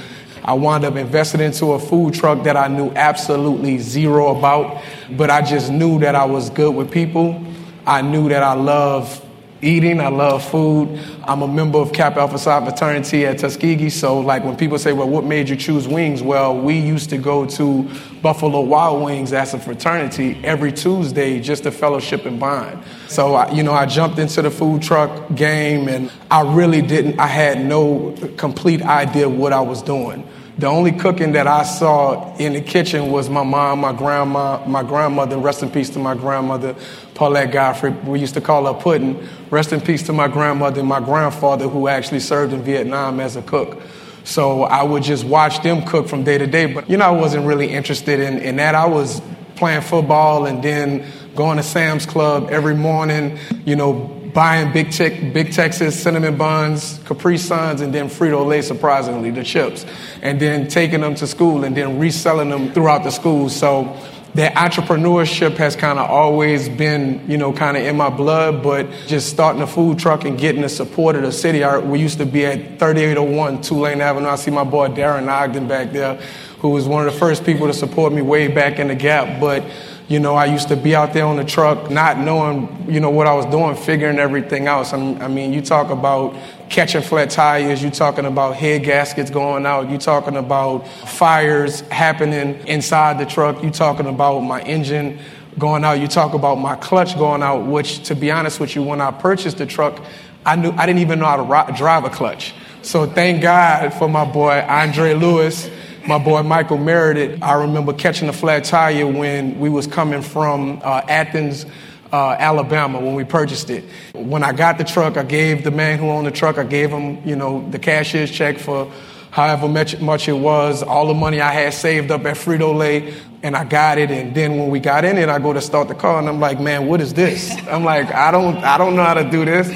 I 0.44 0.54
wound 0.54 0.86
up 0.86 0.96
investing 0.96 1.42
into 1.42 1.74
a 1.74 1.80
food 1.80 2.14
truck 2.14 2.44
that 2.44 2.56
I 2.56 2.68
knew 2.68 2.92
absolutely 2.92 3.80
zero 3.80 4.38
about, 4.38 4.84
but 5.10 5.32
I 5.32 5.42
just 5.42 5.72
knew 5.72 6.00
that 6.00 6.14
I 6.14 6.26
was 6.26 6.52
good 6.52 6.74
with 6.76 6.92
people. 6.92 7.44
I 7.88 8.04
knew 8.04 8.30
that 8.30 8.44
I 8.44 8.54
love 8.54 9.27
eating. 9.62 10.00
I 10.00 10.10
love 10.10 10.44
food. 10.44 11.00
I'm 11.24 11.42
a 11.42 11.48
member 11.48 11.80
of 11.80 11.94
Kappa 11.94 12.20
Alpha 12.20 12.38
Psi 12.38 12.66
fraternity 12.66 13.26
at 13.26 13.40
Tuskegee. 13.40 13.90
So, 13.90 14.20
like, 14.20 14.44
when 14.44 14.56
people 14.56 14.78
say, 14.78 14.94
well, 14.94 15.10
what 15.10 15.24
made 15.24 15.50
you 15.50 15.56
choose 15.56 15.88
wings? 15.88 16.22
Well, 16.22 16.58
we 16.58 16.78
used 16.78 17.10
to 17.10 17.18
go 17.18 17.46
to 17.46 17.90
Buffalo 18.22 18.62
Wild 18.62 19.04
Wings 19.04 19.34
as 19.34 19.54
a 19.54 19.60
fraternity 19.60 20.40
every 20.44 20.72
Tuesday 20.72 21.40
just 21.40 21.64
to 21.64 21.72
fellowship 21.72 22.26
and 22.26 22.40
bond. 22.40 22.84
So, 23.08 23.36
I, 23.36 23.52
you 23.52 23.64
know, 23.64 23.74
I 23.74 23.86
jumped 23.86 24.20
into 24.20 24.42
the 24.42 24.52
food 24.52 24.82
truck 24.82 25.36
game 25.36 25.88
and 25.88 26.12
I 26.30 26.42
really 26.42 26.82
didn't, 26.82 27.20
I 27.20 27.28
had 27.28 27.66
no 27.66 28.16
complete 28.38 28.82
idea 28.82 29.28
what 29.30 29.54
I 29.54 29.62
was 29.62 29.82
doing. 29.82 30.28
The 30.58 30.66
only 30.66 30.92
cooking 30.92 31.34
that 31.34 31.46
I 31.46 31.62
saw 31.62 32.36
in 32.38 32.54
the 32.54 32.62
kitchen 32.62 33.12
was 33.12 33.30
my 33.30 33.44
mom, 33.44 33.80
my 33.82 33.94
grandma, 33.94 34.66
my 34.66 34.82
grandmother. 34.82 35.38
Rest 35.38 35.62
in 35.62 35.70
peace 35.70 35.92
to 35.92 36.00
my 36.00 36.16
grandmother, 36.16 36.76
Paulette 37.14 37.52
Godfrey. 37.52 37.92
We 37.92 38.20
used 38.20 38.34
to 38.34 38.42
call 38.42 38.66
her 38.66 38.82
Pudding. 38.82 39.28
Rest 39.52 39.72
in 39.72 39.82
peace 39.82 40.02
to 40.08 40.14
my 40.14 40.28
grandmother 40.28 40.80
and 40.80 40.90
my 40.90 41.00
grandfather, 41.00 41.68
who 41.68 41.88
actually 41.88 42.22
served 42.22 42.54
in 42.54 42.64
Vietnam 42.64 43.20
as 43.20 43.36
a 43.36 43.44
cook. 43.44 43.80
So 44.24 44.64
I 44.64 44.82
would 44.82 45.04
just 45.04 45.26
watch 45.26 45.62
them 45.62 45.84
cook 45.84 46.08
from 46.08 46.24
day 46.24 46.40
to 46.40 46.48
day. 46.48 46.66
But 46.66 46.90
you 46.90 46.98
know, 46.98 47.06
I 47.06 47.12
wasn't 47.12 47.46
really 47.46 47.70
interested 47.70 48.20
in, 48.20 48.40
in 48.40 48.56
that. 48.56 48.74
I 48.74 48.88
was 48.88 49.22
playing 49.58 49.82
football 49.82 50.48
and 50.48 50.64
then 50.64 51.06
going 51.36 51.58
to 51.58 51.64
Sam's 51.64 52.08
Club 52.08 52.50
every 52.50 52.76
morning. 52.76 53.38
You 53.64 53.76
know, 53.76 54.17
buying 54.38 54.72
Big, 54.72 54.92
Te- 54.92 55.32
Big 55.32 55.52
Texas 55.52 56.00
cinnamon 56.00 56.38
buns, 56.38 57.00
Capri 57.06 57.40
Suns, 57.40 57.82
and 57.82 57.92
then 57.92 58.08
Frito 58.08 58.46
Lay, 58.46 58.62
surprisingly, 58.62 59.32
the 59.32 59.44
chips, 59.44 59.84
and 60.22 60.40
then 60.40 60.68
taking 60.68 61.02
them 61.02 61.16
to 61.16 61.26
school 61.26 61.64
and 61.64 61.76
then 61.76 61.98
reselling 61.98 62.50
them 62.50 62.72
throughout 62.72 63.04
the 63.04 63.10
school. 63.10 63.50
So 63.50 63.98
that 64.36 64.54
entrepreneurship 64.54 65.58
has 65.58 65.76
kind 65.76 65.98
of 65.98 66.08
always 66.08 66.70
been, 66.70 67.28
you 67.28 67.36
know, 67.36 67.52
kind 67.52 67.78
of 67.78 67.84
in 67.84 67.98
my 67.98 68.12
blood, 68.12 68.62
but 68.62 68.88
just 69.08 69.30
starting 69.30 69.64
a 69.64 69.66
food 69.66 69.98
truck 69.98 70.24
and 70.24 70.38
getting 70.38 70.62
the 70.62 70.70
support 70.70 71.16
of 71.16 71.24
the 71.24 71.32
city. 71.32 71.64
I, 71.64 71.80
we 71.80 72.00
used 72.00 72.20
to 72.20 72.26
be 72.28 72.46
at 72.46 72.78
3801 72.78 73.62
Tulane 73.64 74.02
Avenue. 74.02 74.28
I 74.28 74.36
see 74.36 74.52
my 74.52 74.64
boy 74.64 74.90
Darren 74.90 75.28
Ogden 75.28 75.68
back 75.68 75.92
there, 75.94 76.14
who 76.60 76.70
was 76.70 76.88
one 76.88 77.08
of 77.08 77.12
the 77.12 77.20
first 77.20 77.44
people 77.44 77.66
to 77.66 77.74
support 77.74 78.14
me 78.14 78.22
way 78.22 78.50
back 78.50 78.78
in 78.78 78.90
the 78.90 78.96
gap. 78.96 79.42
But 79.42 79.64
You 80.08 80.22
know, 80.22 80.36
I 80.36 80.46
used 80.46 80.70
to 80.70 80.78
be 80.78 80.96
out 80.96 81.12
there 81.12 81.26
on 81.26 81.36
the 81.36 81.44
truck, 81.44 81.92
not 81.92 82.18
knowing, 82.18 82.86
you 82.90 83.02
know, 83.02 83.10
what 83.10 83.28
I 83.28 83.34
was 83.34 83.46
doing, 83.48 83.76
figuring 83.76 84.20
everything 84.20 84.66
out. 84.66 84.94
I 84.94 85.28
mean, 85.28 85.52
you 85.52 85.62
talk 85.62 85.90
about 85.90 86.34
catching 86.70 87.02
flat 87.02 87.30
tires, 87.30 87.84
you 87.84 87.90
talking 87.90 88.26
about 88.26 88.56
head 88.56 88.84
gaskets 88.84 89.30
going 89.30 89.66
out, 89.66 89.90
you 89.90 89.98
talking 89.98 90.38
about 90.38 90.88
fires 90.88 91.82
happening 91.90 92.66
inside 92.68 93.20
the 93.20 93.26
truck, 93.26 93.62
you 93.62 93.70
talking 93.70 94.06
about 94.06 94.40
my 94.40 94.62
engine 94.62 95.20
going 95.60 95.84
out, 95.84 96.00
you 96.00 96.08
talk 96.08 96.34
about 96.34 96.56
my 96.56 96.78
clutch 96.78 97.18
going 97.18 97.44
out, 97.44 97.66
which, 97.66 98.04
to 98.04 98.16
be 98.16 98.32
honest 98.32 98.62
with 98.62 98.76
you, 98.76 98.84
when 98.84 99.02
I 99.02 99.12
purchased 99.12 99.58
the 99.58 99.66
truck, 99.66 100.02
I 100.46 100.56
knew 100.56 100.72
I 100.72 100.86
didn't 100.86 101.02
even 101.02 101.20
know 101.20 101.26
how 101.26 101.66
to 101.66 101.74
drive 101.74 102.06
a 102.06 102.10
clutch. 102.10 102.54
So 102.82 103.06
thank 103.06 103.42
God 103.42 103.94
for 103.96 104.08
my 104.08 104.24
boy 104.24 104.66
Andre 104.70 105.16
Lewis 105.16 105.70
my 106.08 106.18
boy 106.18 106.42
Michael 106.42 106.78
Meredith, 106.78 107.44
I 107.44 107.56
remember 107.56 107.92
catching 107.92 108.30
a 108.30 108.34
flat 108.34 108.64
tire 108.64 109.06
when 109.06 109.60
we 109.60 109.70
was 109.70 109.88
coming 109.88 110.22
from 110.22 110.80
uh, 110.82 111.02
Athens, 111.10 111.66
uh, 112.14 112.30
Alabama, 112.40 113.00
when 113.00 113.14
we 113.14 113.26
purchased 113.26 113.70
it. 113.70 113.84
When 114.14 114.42
I 114.42 114.54
got 114.54 114.78
the 114.78 114.86
truck, 114.86 115.18
I 115.18 115.24
gave 115.24 115.66
the 115.66 115.72
man 115.72 116.00
who 116.00 116.10
owned 116.10 116.26
the 116.26 116.32
truck, 116.32 116.58
I 116.58 116.64
gave 116.64 116.92
him, 116.92 117.22
you 117.28 117.36
know, 117.36 117.70
the 117.72 117.80
cashier's 117.80 118.32
check 118.32 118.58
for 118.58 118.90
however 119.32 119.68
much, 119.68 120.00
much 120.00 120.30
it 120.30 120.34
was, 120.34 120.82
all 120.82 121.08
the 121.08 121.14
money 121.14 121.42
I 121.42 121.52
had 121.52 121.74
saved 121.74 122.10
up 122.10 122.26
at 122.26 122.38
Frito-Lay, 122.38 123.14
and 123.44 123.58
I 123.58 123.66
got 123.66 123.98
it. 123.98 124.10
And 124.10 124.34
then 124.34 124.58
when 124.58 124.70
we 124.70 124.80
got 124.80 125.04
in 125.04 125.18
it, 125.18 125.28
I 125.28 125.40
go 125.40 125.52
to 125.52 125.62
start 125.62 125.90
the 125.90 125.96
car, 125.96 126.20
and 126.20 126.30
I'm 126.30 126.40
like, 126.40 126.62
man, 126.62 126.88
what 126.88 127.02
is 127.02 127.14
this? 127.14 127.54
I'm 127.68 127.84
like, 127.84 128.10
I 128.14 128.32
don't, 128.32 128.58
I 128.64 128.78
don't 128.78 128.96
know 128.96 129.04
how 129.04 129.14
to 129.14 129.30
do 129.30 129.44
this. 129.44 129.68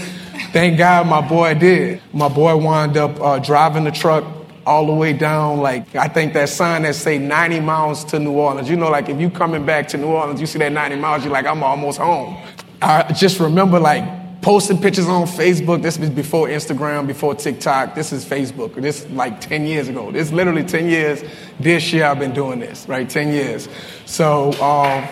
Thank 0.53 0.77
God 0.77 1.07
my 1.07 1.21
boy 1.21 1.53
did. 1.55 2.01
My 2.13 2.29
boy 2.29 2.55
wound 2.55 2.95
up 2.95 3.19
uh, 3.19 3.39
driving 3.39 3.83
the 3.83 3.91
truck 3.91 4.23
all 4.65 4.85
the 4.85 4.93
way 4.93 5.13
down, 5.13 5.59
like 5.59 5.95
I 5.95 6.07
think 6.07 6.33
that 6.33 6.49
sign 6.49 6.83
that 6.83 6.95
say 6.95 7.17
90 7.17 7.59
miles 7.61 8.03
to 8.05 8.19
New 8.19 8.31
Orleans. 8.31 8.69
You 8.69 8.75
know, 8.75 8.89
like 8.89 9.09
if 9.09 9.19
you 9.19 9.29
coming 9.29 9.65
back 9.65 9.87
to 9.89 9.97
New 9.97 10.07
Orleans, 10.07 10.39
you 10.39 10.47
see 10.47 10.59
that 10.59 10.71
90 10.71 10.95
miles, 10.97 11.23
you're 11.23 11.33
like, 11.33 11.45
I'm 11.45 11.63
almost 11.63 11.99
home. 11.99 12.37
I 12.81 13.11
just 13.13 13.39
remember 13.39 13.79
like 13.79 14.41
posting 14.41 14.79
pictures 14.79 15.07
on 15.07 15.27
Facebook. 15.27 15.81
This 15.81 15.97
was 15.97 16.09
before 16.09 16.47
Instagram, 16.47 17.07
before 17.07 17.35
TikTok. 17.35 17.95
This 17.95 18.11
is 18.11 18.25
Facebook. 18.25 18.73
This 18.75 19.07
like 19.11 19.39
10 19.39 19.65
years 19.65 19.87
ago. 19.87 20.11
This 20.11 20.31
literally 20.31 20.63
10 20.63 20.87
years. 20.87 21.23
This 21.59 21.93
year 21.93 22.05
I've 22.05 22.19
been 22.19 22.33
doing 22.33 22.59
this, 22.59 22.87
right? 22.87 23.09
10 23.09 23.29
years. 23.29 23.69
So 24.05 24.51
um, 24.61 25.07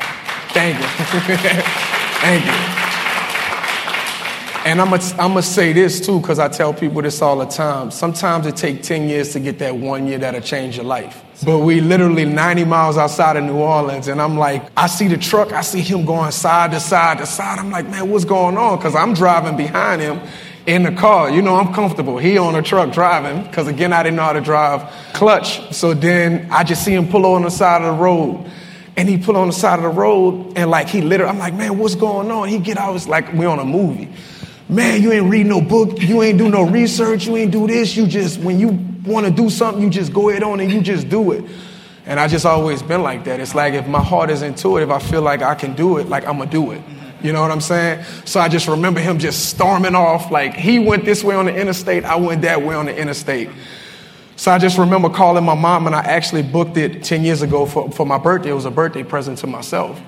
thank 0.50 0.79
you. 0.79 0.86
thank 2.22 2.46
you. 2.46 2.78
And 4.69 4.79
I'm 4.79 4.89
going 4.91 5.33
to 5.33 5.41
say 5.41 5.73
this 5.73 5.99
too, 5.99 6.19
because 6.19 6.38
I 6.38 6.47
tell 6.47 6.75
people 6.75 7.01
this 7.01 7.23
all 7.23 7.39
the 7.39 7.47
time. 7.47 7.89
Sometimes 7.89 8.45
it 8.45 8.55
takes 8.55 8.88
10 8.88 9.09
years 9.09 9.33
to 9.33 9.39
get 9.39 9.57
that 9.57 9.75
one 9.75 10.05
year 10.05 10.19
that'll 10.19 10.41
change 10.41 10.75
your 10.75 10.85
life. 10.85 11.23
But 11.43 11.61
we 11.61 11.81
literally 11.81 12.25
90 12.25 12.65
miles 12.65 12.95
outside 12.95 13.35
of 13.35 13.45
New 13.45 13.55
Orleans, 13.55 14.07
and 14.07 14.21
I'm 14.21 14.38
like, 14.38 14.63
I 14.77 14.85
see 14.85 15.07
the 15.07 15.17
truck, 15.17 15.53
I 15.53 15.61
see 15.61 15.81
him 15.81 16.05
going 16.05 16.31
side 16.31 16.69
to 16.69 16.79
side 16.79 17.17
to 17.17 17.25
side. 17.25 17.57
I'm 17.57 17.71
like, 17.71 17.89
man, 17.89 18.11
what's 18.11 18.25
going 18.25 18.57
on? 18.57 18.77
Because 18.77 18.93
I'm 18.93 19.15
driving 19.15 19.57
behind 19.57 20.03
him 20.03 20.21
in 20.67 20.83
the 20.83 20.91
car. 20.91 21.31
You 21.31 21.41
know, 21.41 21.55
I'm 21.55 21.73
comfortable. 21.73 22.19
He 22.19 22.38
on 22.38 22.53
a 22.53 22.61
truck 22.61 22.93
driving, 22.93 23.41
because 23.45 23.67
again, 23.67 23.91
I 23.91 24.03
didn't 24.03 24.17
know 24.17 24.23
how 24.25 24.33
to 24.33 24.41
drive 24.41 24.88
clutch. 25.13 25.73
So 25.73 25.95
then 25.95 26.47
I 26.51 26.63
just 26.63 26.85
see 26.85 26.93
him 26.93 27.07
pull 27.07 27.25
on 27.25 27.41
the 27.41 27.49
side 27.49 27.81
of 27.81 27.95
the 27.95 28.03
road. 28.03 28.47
And 28.95 29.09
he 29.09 29.17
pull 29.17 29.35
on 29.35 29.47
the 29.47 29.53
side 29.53 29.79
of 29.79 29.83
the 29.83 29.99
road, 29.99 30.53
and 30.55 30.69
like 30.69 30.89
he 30.89 31.01
literally, 31.01 31.31
I'm 31.31 31.39
like, 31.39 31.55
man, 31.55 31.79
what's 31.79 31.95
going 31.95 32.29
on? 32.29 32.49
He 32.49 32.59
get 32.59 32.77
out, 32.77 32.95
it's 32.95 33.07
like 33.07 33.33
we 33.33 33.47
on 33.47 33.57
a 33.57 33.65
movie 33.65 34.13
man, 34.69 35.01
you 35.01 35.11
ain't 35.11 35.29
read 35.29 35.47
no 35.47 35.59
book, 35.59 36.01
you 36.01 36.21
ain't 36.21 36.38
do 36.38 36.49
no 36.49 36.63
research, 36.63 37.25
you 37.25 37.35
ain't 37.35 37.51
do 37.51 37.67
this. 37.67 37.97
You 37.97 38.07
just, 38.07 38.39
when 38.39 38.59
you 38.59 38.79
want 39.05 39.25
to 39.25 39.31
do 39.31 39.49
something, 39.49 39.83
you 39.83 39.89
just 39.89 40.13
go 40.13 40.29
ahead 40.29 40.43
on 40.43 40.59
and 40.59 40.71
you 40.71 40.81
just 40.81 41.09
do 41.09 41.31
it. 41.31 41.43
And 42.05 42.19
I 42.19 42.27
just 42.27 42.45
always 42.45 42.81
been 42.81 43.03
like 43.03 43.25
that. 43.25 43.39
It's 43.39 43.53
like 43.53 43.73
if 43.73 43.88
my 43.88 44.01
heart 44.01 44.29
is 44.29 44.41
into 44.41 44.77
it, 44.77 44.83
if 44.83 44.89
I 44.89 44.99
feel 44.99 45.21
like 45.21 45.41
I 45.41 45.55
can 45.55 45.73
do 45.75 45.97
it, 45.97 46.07
like 46.07 46.25
I'm 46.25 46.38
gonna 46.38 46.49
do 46.49 46.71
it. 46.71 46.81
You 47.21 47.33
know 47.33 47.41
what 47.41 47.51
I'm 47.51 47.61
saying? 47.61 48.05
So 48.25 48.39
I 48.39 48.47
just 48.47 48.67
remember 48.67 48.99
him 48.99 49.19
just 49.19 49.49
storming 49.49 49.93
off. 49.93 50.31
Like 50.31 50.53
he 50.53 50.79
went 50.79 51.03
this 51.03 51.23
way 51.23 51.35
on 51.35 51.45
the 51.45 51.55
interstate, 51.55 52.05
I 52.05 52.15
went 52.15 52.43
that 52.43 52.61
way 52.61 52.75
on 52.75 52.85
the 52.85 52.95
interstate. 52.95 53.49
So 54.38 54.51
I 54.51 54.57
just 54.57 54.77
remember 54.77 55.09
calling 55.09 55.43
my 55.43 55.53
mom, 55.53 55.85
and 55.85 55.93
I 55.93 55.99
actually 55.99 56.43
booked 56.43 56.77
it 56.77 57.03
10 57.03 57.25
years 57.25 57.41
ago 57.41 57.65
for, 57.65 57.91
for 57.91 58.05
my 58.05 58.17
birthday. 58.17 58.51
It 58.51 58.53
was 58.53 58.63
a 58.63 58.71
birthday 58.71 59.03
present 59.03 59.38
to 59.39 59.47
myself. 59.47 60.01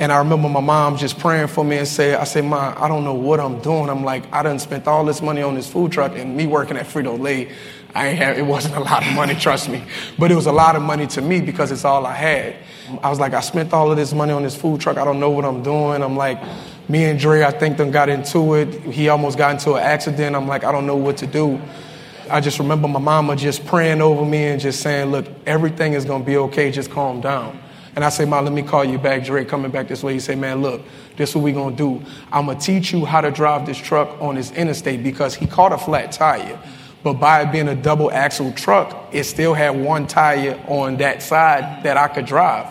And 0.00 0.10
I 0.10 0.16
remember 0.16 0.48
my 0.48 0.60
mom 0.60 0.96
just 0.96 1.18
praying 1.18 1.48
for 1.48 1.62
me 1.62 1.76
and 1.76 1.86
say, 1.86 2.14
I 2.14 2.24
said, 2.24 2.46
Mom, 2.46 2.74
I 2.78 2.88
don't 2.88 3.04
know 3.04 3.12
what 3.12 3.38
I'm 3.38 3.60
doing. 3.60 3.90
I'm 3.90 4.02
like, 4.02 4.24
I 4.32 4.42
done 4.42 4.58
spent 4.58 4.88
all 4.88 5.04
this 5.04 5.20
money 5.20 5.42
on 5.42 5.54
this 5.54 5.70
food 5.70 5.92
truck 5.92 6.16
and 6.16 6.34
me 6.34 6.46
working 6.46 6.78
at 6.78 6.86
Frito-Lay, 6.86 7.52
I 7.94 8.08
ain't 8.08 8.18
have, 8.18 8.38
it 8.38 8.46
wasn't 8.46 8.76
a 8.76 8.80
lot 8.80 9.06
of 9.06 9.12
money, 9.12 9.34
trust 9.34 9.68
me. 9.68 9.84
But 10.18 10.32
it 10.32 10.36
was 10.36 10.46
a 10.46 10.52
lot 10.52 10.74
of 10.74 10.80
money 10.80 11.06
to 11.08 11.20
me 11.20 11.42
because 11.42 11.70
it's 11.70 11.84
all 11.84 12.06
I 12.06 12.14
had. 12.14 12.56
I 13.02 13.10
was 13.10 13.20
like, 13.20 13.34
I 13.34 13.40
spent 13.40 13.74
all 13.74 13.90
of 13.90 13.98
this 13.98 14.14
money 14.14 14.32
on 14.32 14.42
this 14.42 14.56
food 14.56 14.80
truck. 14.80 14.96
I 14.96 15.04
don't 15.04 15.20
know 15.20 15.28
what 15.28 15.44
I'm 15.44 15.62
doing. 15.62 16.02
I'm 16.02 16.16
like, 16.16 16.42
me 16.88 17.04
and 17.04 17.20
Dre, 17.20 17.42
I 17.42 17.50
think 17.50 17.76
them 17.76 17.90
got 17.90 18.08
into 18.08 18.54
it. 18.54 18.80
He 18.80 19.10
almost 19.10 19.36
got 19.36 19.50
into 19.50 19.74
an 19.74 19.82
accident. 19.82 20.34
I'm 20.34 20.48
like, 20.48 20.64
I 20.64 20.72
don't 20.72 20.86
know 20.86 20.96
what 20.96 21.18
to 21.18 21.26
do. 21.26 21.60
I 22.30 22.40
just 22.40 22.58
remember 22.58 22.88
my 22.88 23.00
mama 23.00 23.36
just 23.36 23.66
praying 23.66 24.00
over 24.00 24.24
me 24.24 24.44
and 24.44 24.58
just 24.62 24.80
saying, 24.80 25.10
look, 25.10 25.26
everything 25.44 25.92
is 25.92 26.06
going 26.06 26.22
to 26.22 26.26
be 26.26 26.38
okay. 26.38 26.70
Just 26.70 26.90
calm 26.90 27.20
down. 27.20 27.59
And 27.96 28.04
I 28.04 28.08
say, 28.08 28.24
Mom, 28.24 28.44
let 28.44 28.52
me 28.52 28.62
call 28.62 28.84
you 28.84 28.98
back. 28.98 29.24
Dre 29.24 29.44
coming 29.44 29.70
back 29.70 29.88
this 29.88 30.02
way. 30.02 30.12
He 30.12 30.20
say, 30.20 30.34
man, 30.34 30.62
look, 30.62 30.82
this 31.16 31.30
is 31.30 31.36
what 31.36 31.44
we 31.44 31.52
going 31.52 31.76
to 31.76 31.98
do. 31.98 32.06
I'm 32.30 32.46
going 32.46 32.58
to 32.58 32.64
teach 32.64 32.92
you 32.92 33.04
how 33.04 33.20
to 33.20 33.30
drive 33.30 33.66
this 33.66 33.78
truck 33.78 34.20
on 34.20 34.36
this 34.36 34.52
interstate 34.52 35.02
because 35.02 35.34
he 35.34 35.46
caught 35.46 35.72
a 35.72 35.78
flat 35.78 36.12
tire. 36.12 36.58
But 37.02 37.14
by 37.14 37.42
it 37.42 37.52
being 37.52 37.68
a 37.68 37.74
double 37.74 38.12
axle 38.12 38.52
truck, 38.52 39.08
it 39.12 39.24
still 39.24 39.54
had 39.54 39.70
one 39.70 40.06
tire 40.06 40.62
on 40.68 40.98
that 40.98 41.22
side 41.22 41.82
that 41.82 41.96
I 41.96 42.08
could 42.08 42.26
drive. 42.26 42.66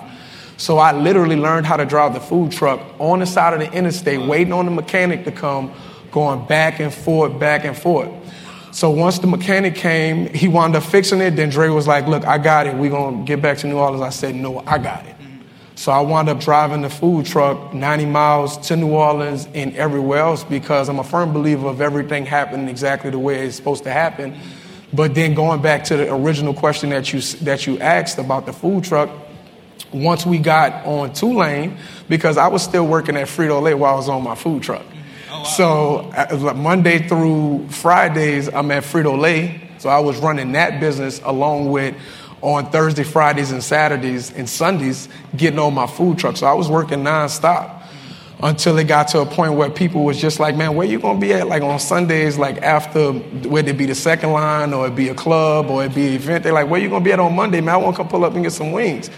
So 0.58 0.78
I 0.78 0.92
literally 0.92 1.36
learned 1.36 1.66
how 1.66 1.78
to 1.78 1.86
drive 1.86 2.14
the 2.14 2.20
food 2.20 2.52
truck 2.52 2.82
on 3.00 3.20
the 3.20 3.26
side 3.26 3.54
of 3.54 3.60
the 3.60 3.72
interstate, 3.72 4.22
waiting 4.22 4.54
on 4.54 4.66
the 4.66 4.72
mechanic 4.72 5.24
to 5.26 5.32
come, 5.32 5.74
going 6.12 6.46
back 6.48 6.80
and 6.80 6.94
forth, 6.94 7.40
back 7.40 7.66
and 7.66 7.78
forth. 7.78 8.10
So 8.72 8.90
once 8.92 9.20
the 9.20 9.28
mechanic 9.28 9.76
came, 9.76 10.32
he 10.34 10.48
wound 10.48 10.76
up 10.76 10.84
fixing 10.84 11.22
it. 11.22 11.32
Then 11.32 11.50
Dre 11.50 11.70
was 11.70 11.88
like, 11.88 12.08
Look, 12.08 12.26
I 12.26 12.38
got 12.38 12.68
it. 12.68 12.76
We're 12.76 12.92
going 12.92 13.20
to 13.20 13.24
get 13.26 13.42
back 13.42 13.58
to 13.60 13.68
New 13.68 13.78
Orleans. 13.78 14.02
I 14.02 14.10
said, 14.10 14.36
No, 14.36 14.60
I 14.66 14.78
got 14.78 15.06
it. 15.06 15.16
So 15.76 15.94
I 15.94 16.02
wound 16.02 16.28
up 16.28 16.42
driving 16.42 16.82
the 16.82 16.90
food 16.90 17.26
truck 17.26 17.74
90 17.74 18.06
miles 18.06 18.58
to 18.68 18.76
New 18.76 18.90
Orleans 18.90 19.48
and 19.54 19.74
everywhere 19.78 20.20
else 20.20 20.44
because 20.44 20.90
I'm 20.90 21.00
a 21.00 21.06
firm 21.06 21.32
believer 21.32 21.70
of 21.70 21.80
everything 21.80 22.26
happening 22.26 22.68
exactly 22.68 23.12
the 23.12 23.20
way 23.20 23.46
it's 23.48 23.56
supposed 23.56 23.86
to 23.86 23.92
happen. 23.92 24.38
But 24.92 25.16
then 25.16 25.36
going 25.36 25.62
back 25.62 25.86
to 25.86 25.96
the 25.96 26.14
original 26.14 26.54
question 26.54 26.90
that 26.90 27.14
you, 27.14 27.22
that 27.46 27.66
you 27.66 27.80
asked 27.80 28.18
about 28.18 28.46
the 28.46 28.52
food 28.52 28.84
truck, 28.84 29.10
once 29.94 30.26
we 30.26 30.38
got 30.38 30.86
on 30.86 31.14
Tulane, 31.14 31.78
because 32.10 32.38
I 32.38 32.48
was 32.48 32.62
still 32.62 32.86
working 32.86 33.16
at 33.16 33.28
Frito-Lay 33.28 33.74
while 33.74 33.94
I 33.94 33.98
was 33.98 34.10
on 34.10 34.24
my 34.24 34.36
food 34.36 34.62
truck. 34.62 34.84
Oh, 35.32 35.40
wow. 35.40 35.44
So 35.44 35.98
uh, 36.16 36.54
Monday 36.56 37.08
through 37.08 37.68
Fridays, 37.70 38.48
I'm 38.48 38.72
at 38.72 38.84
Frito-Lay. 38.84 39.70
So 39.78 39.90
I 39.90 40.00
was 40.00 40.18
running 40.18 40.52
that 40.54 40.80
business 40.80 41.22
along 41.24 41.72
with 41.72 41.96
on 42.42 42.70
Thursday, 42.72 43.04
Fridays, 43.04 43.52
and 43.52 43.64
Saturdays 43.64 44.32
and 44.32 44.50
Sundays 44.50 45.10
getting 45.36 45.60
on 45.60 45.74
my 45.74 45.88
food 45.88 46.18
truck. 46.18 46.38
So 46.38 46.48
I 46.48 46.54
was 46.54 46.70
working 46.70 47.00
nonstop 47.00 47.84
until 48.42 48.78
it 48.78 48.86
got 48.86 49.10
to 49.10 49.20
a 49.20 49.26
point 49.26 49.54
where 49.54 49.70
people 49.70 50.04
was 50.04 50.20
just 50.20 50.40
like, 50.40 50.56
man, 50.56 50.76
where 50.76 50.88
you 50.88 51.00
gonna 51.00 51.20
be 51.20 51.34
at? 51.34 51.48
Like 51.48 51.62
on 51.62 51.80
Sundays, 51.80 52.38
like 52.38 52.58
after 52.62 53.12
whether 53.12 53.70
it 53.70 53.78
be 53.78 53.86
the 53.86 53.96
second 53.96 54.32
line 54.32 54.74
or 54.74 54.88
it 54.88 54.96
be 54.96 55.10
a 55.10 55.16
club 55.16 55.70
or 55.70 55.84
it 55.84 55.94
be 55.94 56.08
an 56.08 56.14
event, 56.14 56.44
they're 56.44 56.54
like, 56.54 56.70
where 56.70 56.80
you 56.80 56.90
gonna 56.90 57.04
be 57.04 57.12
at 57.12 57.20
on 57.20 57.36
Monday, 57.36 57.60
man? 57.62 57.76
I 57.76 57.78
wanna 57.78 57.98
come 57.98 58.08
pull 58.08 58.24
up 58.24 58.34
and 58.36 58.44
get 58.44 58.54
some 58.54 58.72
wings. 58.72 59.10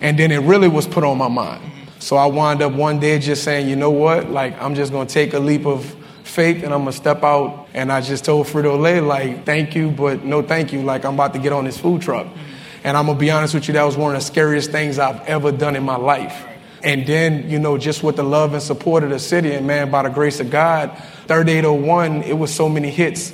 And 0.00 0.18
then 0.18 0.30
it 0.30 0.38
really 0.38 0.68
was 0.68 0.86
put 0.86 1.04
on 1.04 1.18
my 1.18 1.28
mind. 1.28 1.62
So 2.02 2.16
I 2.16 2.26
wound 2.26 2.62
up 2.62 2.72
one 2.72 2.98
day 2.98 3.20
just 3.20 3.44
saying, 3.44 3.68
you 3.68 3.76
know 3.76 3.90
what? 3.90 4.28
Like, 4.28 4.60
I'm 4.60 4.74
just 4.74 4.90
going 4.90 5.06
to 5.06 5.14
take 5.14 5.34
a 5.34 5.38
leap 5.38 5.66
of 5.66 5.84
faith 6.24 6.64
and 6.64 6.74
I'm 6.74 6.80
going 6.80 6.86
to 6.86 6.92
step 6.92 7.22
out. 7.22 7.68
And 7.74 7.92
I 7.92 8.00
just 8.00 8.24
told 8.24 8.48
Frito 8.48 8.76
Lay, 8.78 9.00
like, 9.00 9.46
thank 9.46 9.76
you, 9.76 9.88
but 9.88 10.24
no 10.24 10.42
thank 10.42 10.72
you. 10.72 10.82
Like, 10.82 11.04
I'm 11.04 11.14
about 11.14 11.32
to 11.34 11.38
get 11.38 11.52
on 11.52 11.64
this 11.64 11.78
food 11.78 12.02
truck. 12.02 12.26
And 12.82 12.96
I'm 12.96 13.06
going 13.06 13.18
to 13.18 13.20
be 13.20 13.30
honest 13.30 13.54
with 13.54 13.68
you, 13.68 13.74
that 13.74 13.84
was 13.84 13.96
one 13.96 14.16
of 14.16 14.20
the 14.20 14.26
scariest 14.26 14.72
things 14.72 14.98
I've 14.98 15.20
ever 15.28 15.52
done 15.52 15.76
in 15.76 15.84
my 15.84 15.94
life. 15.94 16.44
And 16.82 17.06
then, 17.06 17.48
you 17.48 17.60
know, 17.60 17.78
just 17.78 18.02
with 18.02 18.16
the 18.16 18.24
love 18.24 18.52
and 18.52 18.60
support 18.60 19.04
of 19.04 19.10
the 19.10 19.20
city, 19.20 19.52
and 19.52 19.64
man, 19.64 19.92
by 19.92 20.02
the 20.02 20.10
grace 20.10 20.40
of 20.40 20.50
God, 20.50 20.90
3801, 21.28 22.24
it 22.24 22.36
was 22.36 22.52
so 22.52 22.68
many 22.68 22.90
hits 22.90 23.32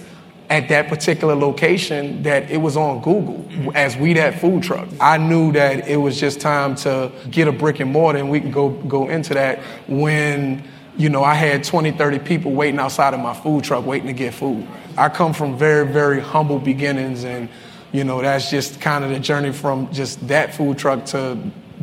at 0.51 0.69
that 0.69 0.89
particular 0.89 1.35
location 1.35 2.23
that 2.23 2.51
it 2.51 2.57
was 2.57 2.77
on 2.77 3.03
Google 3.03 3.45
as 3.75 3.97
We 3.97 4.15
Dat 4.15 4.41
food 4.41 4.63
truck. 4.63 4.89
I 5.01 5.19
knew 5.19 5.53
that 5.53 5.87
it 5.87 5.97
was 5.97 6.19
just 6.19 6.41
time 6.41 6.75
to 6.77 7.13
get 7.31 7.49
a 7.49 7.53
brick 7.53 7.81
and 7.81 7.93
mortar 7.93 8.19
and 8.19 8.31
we 8.31 8.41
can 8.41 8.51
go 8.51 8.71
go 8.71 9.09
into 9.09 9.35
that 9.35 9.59
when 9.89 10.65
you 10.97 11.11
know 11.11 11.23
I 11.23 11.35
had 11.35 11.65
20 11.65 11.93
30 11.93 12.19
people 12.21 12.53
waiting 12.53 12.81
outside 12.81 13.13
of 13.13 13.21
my 13.21 13.35
food 13.35 13.65
truck 13.65 13.85
waiting 13.85 14.07
to 14.07 14.15
get 14.15 14.33
food. 14.33 14.67
I 14.97 15.11
come 15.11 15.35
from 15.35 15.59
very 15.59 15.87
very 15.87 16.21
humble 16.21 16.59
beginnings 16.59 17.25
and 17.25 17.49
you 17.93 18.05
know 18.05 18.23
that's 18.23 18.51
just 18.51 18.81
kind 18.81 19.05
of 19.05 19.11
the 19.11 19.19
journey 19.19 19.53
from 19.53 19.93
just 19.93 20.27
that 20.29 20.55
food 20.55 20.79
truck 20.79 21.05
to 21.07 21.39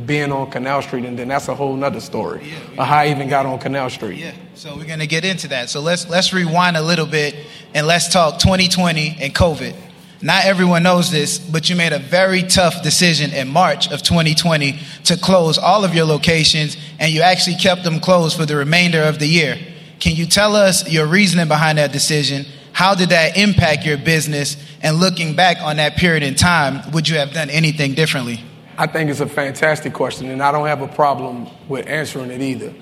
being 0.06 0.32
on 0.32 0.52
Canal 0.52 0.82
Street, 0.82 1.06
and 1.06 1.18
then 1.18 1.30
that's 1.30 1.48
a 1.48 1.56
whole 1.56 1.76
nother 1.76 2.02
story 2.02 2.46
yeah, 2.46 2.84
how 2.84 2.98
I 2.98 3.08
even 3.08 3.30
got 3.30 3.46
on 3.46 3.60
Canal 3.60 3.90
Street. 3.90 4.20
Yeah, 4.20 4.34
so 4.54 4.76
we're 4.76 4.86
gonna 4.86 5.08
get 5.08 5.24
into 5.24 5.48
that. 5.50 5.70
So 5.70 5.80
let's 5.80 6.10
let's 6.10 6.34
rewind 6.34 6.76
a 6.76 6.82
little 6.82 7.06
bit 7.06 7.36
and 7.76 7.86
let's 7.86 8.12
talk 8.12 8.40
2020 8.40 9.18
and 9.20 9.36
COVID. 9.36 9.76
Not 10.22 10.46
everyone 10.46 10.82
knows 10.82 11.12
this, 11.12 11.38
but 11.38 11.70
you 11.70 11.76
made 11.76 11.92
a 11.92 12.00
very 12.00 12.42
tough 12.42 12.82
decision 12.82 13.32
in 13.32 13.50
March 13.50 13.92
of 13.92 14.02
2020 14.02 14.80
to 15.04 15.18
close 15.18 15.58
all 15.58 15.84
of 15.84 15.94
your 15.94 16.06
locations, 16.06 16.78
and 17.00 17.12
you 17.12 17.22
actually 17.22 17.58
kept 17.58 17.84
them 17.84 18.00
closed 18.00 18.38
for 18.38 18.46
the 18.46 18.56
remainder 18.56 19.04
of 19.04 19.20
the 19.20 19.28
year. 19.28 19.58
Can 20.00 20.16
you 20.16 20.26
tell 20.26 20.56
us 20.56 20.90
your 20.90 21.06
reasoning 21.06 21.50
behind 21.50 21.78
that 21.78 21.92
decision? 21.92 22.46
How 22.72 22.96
did 22.96 23.10
that 23.10 23.38
impact 23.38 23.86
your 23.86 23.98
business? 23.98 24.56
And 24.82 24.98
looking 24.98 25.36
back 25.36 25.58
on 25.62 25.76
that 25.76 25.98
period 25.98 26.24
in 26.24 26.36
time, 26.36 26.92
would 26.92 27.10
you 27.10 27.18
have 27.18 27.34
done 27.34 27.50
anything 27.50 27.94
differently? 27.94 28.40
I 28.78 28.88
think 28.88 29.10
it's 29.10 29.20
a 29.20 29.28
fantastic 29.28 29.94
question, 29.94 30.30
and 30.30 30.42
I 30.42 30.54
don't 30.54 30.68
have 30.68 30.82
a 30.82 30.88
problem 30.88 31.48
with 31.68 31.88
answering 31.88 32.32
it 32.32 32.42
either. 32.42 32.74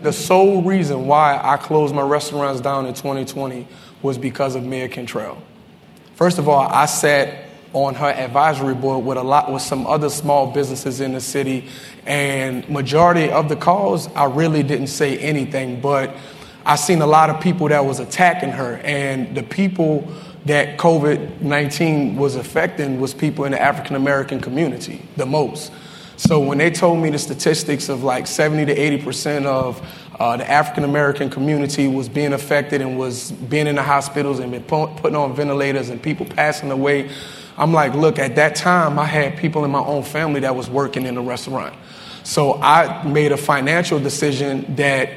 The 0.00 0.12
sole 0.12 0.62
reason 0.62 1.06
why 1.06 1.40
I 1.42 1.56
closed 1.56 1.94
my 1.94 2.02
restaurants 2.02 2.60
down 2.60 2.86
in 2.86 2.94
2020 2.94 3.66
was 4.02 4.18
because 4.18 4.54
of 4.54 4.64
Mayor 4.64 4.88
Cantrell. 4.88 5.38
First 6.16 6.38
of 6.38 6.48
all, 6.48 6.68
I 6.68 6.86
sat 6.86 7.44
on 7.72 7.94
her 7.94 8.06
advisory 8.08 8.74
board 8.74 9.04
with 9.04 9.18
a 9.18 9.22
lot 9.22 9.52
with 9.52 9.62
some 9.62 9.86
other 9.86 10.08
small 10.08 10.50
businesses 10.50 11.00
in 11.00 11.12
the 11.12 11.20
city, 11.20 11.68
and 12.06 12.68
majority 12.68 13.30
of 13.30 13.48
the 13.48 13.56
calls 13.56 14.08
I 14.14 14.24
really 14.24 14.62
didn't 14.62 14.86
say 14.86 15.18
anything, 15.18 15.80
but 15.80 16.14
I 16.64 16.76
seen 16.76 17.02
a 17.02 17.06
lot 17.06 17.30
of 17.30 17.40
people 17.40 17.68
that 17.68 17.84
was 17.84 18.00
attacking 18.00 18.50
her, 18.50 18.76
and 18.78 19.36
the 19.36 19.42
people 19.42 20.10
that 20.46 20.78
COVID 20.78 21.40
19 21.40 22.16
was 22.16 22.36
affecting 22.36 23.00
was 23.00 23.12
people 23.12 23.44
in 23.44 23.52
the 23.52 23.60
African 23.60 23.96
American 23.96 24.40
community 24.40 25.02
the 25.16 25.26
most. 25.26 25.72
So 26.16 26.40
when 26.40 26.56
they 26.58 26.70
told 26.70 26.98
me 26.98 27.10
the 27.10 27.18
statistics 27.18 27.88
of 27.90 28.02
like 28.02 28.26
70 28.26 28.66
to 28.66 28.72
80 28.72 29.02
percent 29.02 29.46
of 29.46 29.86
uh, 30.18 30.38
the 30.38 30.50
African 30.50 30.84
American 30.84 31.28
community 31.28 31.88
was 31.88 32.08
being 32.08 32.32
affected 32.32 32.80
and 32.80 32.98
was 32.98 33.32
being 33.32 33.66
in 33.66 33.74
the 33.74 33.82
hospitals 33.82 34.38
and 34.38 34.50
been 34.50 34.64
putting 34.64 35.14
on 35.14 35.34
ventilators 35.34 35.90
and 35.90 36.02
people 36.02 36.24
passing 36.24 36.70
away. 36.70 37.10
I'm 37.58 37.72
like, 37.72 37.94
look, 37.94 38.18
at 38.18 38.36
that 38.36 38.56
time, 38.56 38.98
I 38.98 39.04
had 39.04 39.36
people 39.36 39.64
in 39.64 39.70
my 39.70 39.80
own 39.80 40.02
family 40.02 40.40
that 40.40 40.56
was 40.56 40.70
working 40.70 41.06
in 41.06 41.14
the 41.14 41.20
restaurant. 41.20 41.74
So 42.22 42.54
I 42.54 43.06
made 43.06 43.32
a 43.32 43.36
financial 43.36 43.98
decision 43.98 44.74
that 44.76 45.10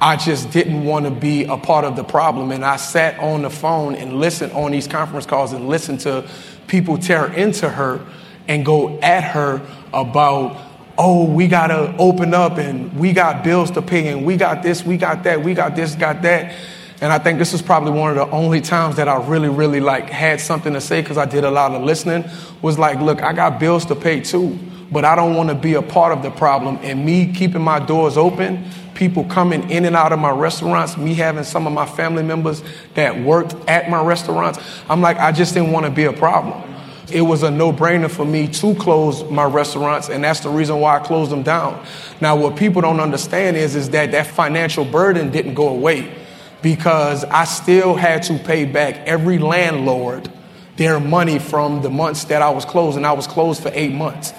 I 0.00 0.16
just 0.16 0.50
didn't 0.50 0.84
want 0.84 1.04
to 1.06 1.10
be 1.10 1.44
a 1.44 1.56
part 1.56 1.84
of 1.84 1.96
the 1.96 2.04
problem. 2.04 2.52
And 2.52 2.64
I 2.64 2.76
sat 2.76 3.18
on 3.20 3.42
the 3.42 3.50
phone 3.50 3.94
and 3.94 4.18
listened 4.18 4.52
on 4.52 4.72
these 4.72 4.86
conference 4.86 5.26
calls 5.26 5.52
and 5.52 5.68
listened 5.68 6.00
to 6.00 6.28
people 6.68 6.98
tear 6.98 7.32
into 7.32 7.68
her 7.68 8.04
and 8.48 8.64
go 8.64 8.98
at 9.00 9.22
her 9.22 9.60
about 9.92 10.68
oh, 10.98 11.24
we 11.24 11.46
got 11.46 11.68
to 11.68 11.94
open 11.96 12.34
up 12.34 12.58
and 12.58 12.92
we 12.98 13.12
got 13.12 13.44
bills 13.44 13.70
to 13.70 13.80
pay 13.80 14.08
and 14.08 14.26
we 14.26 14.36
got 14.36 14.64
this, 14.64 14.84
we 14.84 14.96
got 14.96 15.22
that, 15.22 15.42
we 15.42 15.54
got 15.54 15.76
this, 15.76 15.94
got 15.94 16.22
that. 16.22 16.52
And 17.00 17.12
I 17.12 17.20
think 17.20 17.38
this 17.38 17.54
is 17.54 17.62
probably 17.62 17.92
one 17.92 18.10
of 18.10 18.16
the 18.16 18.28
only 18.34 18.60
times 18.60 18.96
that 18.96 19.06
I 19.06 19.24
really, 19.24 19.48
really 19.48 19.78
like 19.78 20.10
had 20.10 20.40
something 20.40 20.72
to 20.72 20.80
say 20.80 21.00
because 21.00 21.16
I 21.16 21.26
did 21.26 21.44
a 21.44 21.50
lot 21.52 21.70
of 21.70 21.82
listening. 21.84 22.28
Was 22.60 22.76
like, 22.80 22.98
look, 22.98 23.22
I 23.22 23.32
got 23.32 23.60
bills 23.60 23.86
to 23.86 23.94
pay 23.94 24.20
too, 24.20 24.58
but 24.90 25.04
I 25.04 25.14
don't 25.14 25.36
want 25.36 25.50
to 25.50 25.54
be 25.54 25.74
a 25.74 25.82
part 25.82 26.10
of 26.10 26.24
the 26.24 26.32
problem. 26.32 26.80
And 26.82 27.06
me 27.06 27.32
keeping 27.32 27.62
my 27.62 27.78
doors 27.78 28.16
open, 28.16 28.68
people 28.94 29.22
coming 29.26 29.70
in 29.70 29.84
and 29.84 29.94
out 29.94 30.12
of 30.12 30.18
my 30.18 30.32
restaurants, 30.32 30.96
me 30.96 31.14
having 31.14 31.44
some 31.44 31.68
of 31.68 31.72
my 31.72 31.86
family 31.86 32.24
members 32.24 32.64
that 32.94 33.16
worked 33.20 33.54
at 33.68 33.88
my 33.88 34.02
restaurants, 34.02 34.58
I'm 34.90 35.00
like, 35.00 35.18
I 35.18 35.30
just 35.30 35.54
didn't 35.54 35.70
want 35.70 35.86
to 35.86 35.92
be 35.92 36.06
a 36.06 36.12
problem 36.12 36.67
it 37.10 37.22
was 37.22 37.42
a 37.42 37.50
no 37.50 37.72
brainer 37.72 38.10
for 38.10 38.24
me 38.24 38.48
to 38.48 38.74
close 38.74 39.24
my 39.30 39.44
restaurants, 39.44 40.08
and 40.08 40.24
that's 40.24 40.40
the 40.40 40.48
reason 40.48 40.80
why 40.80 40.96
I 40.96 41.00
closed 41.00 41.30
them 41.30 41.42
down. 41.42 41.84
Now, 42.20 42.36
what 42.36 42.56
people 42.56 42.82
don't 42.82 43.00
understand 43.00 43.56
is, 43.56 43.74
is 43.74 43.90
that 43.90 44.12
that 44.12 44.26
financial 44.26 44.84
burden 44.84 45.30
didn't 45.30 45.54
go 45.54 45.68
away 45.68 46.14
because 46.62 47.24
I 47.24 47.44
still 47.44 47.94
had 47.94 48.22
to 48.24 48.38
pay 48.38 48.64
back 48.64 48.96
every 49.06 49.38
landlord 49.38 50.30
their 50.76 51.00
money 51.00 51.38
from 51.38 51.82
the 51.82 51.90
months 51.90 52.24
that 52.24 52.42
I 52.42 52.50
was 52.50 52.64
closed, 52.64 52.96
and 52.96 53.06
I 53.06 53.12
was 53.12 53.26
closed 53.26 53.62
for 53.62 53.70
eight 53.74 53.92
months, 53.92 54.32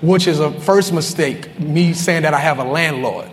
which 0.00 0.26
is 0.26 0.40
a 0.40 0.50
first 0.60 0.92
mistake, 0.92 1.58
me 1.60 1.92
saying 1.92 2.22
that 2.22 2.34
I 2.34 2.40
have 2.40 2.58
a 2.58 2.64
landlord 2.64 3.30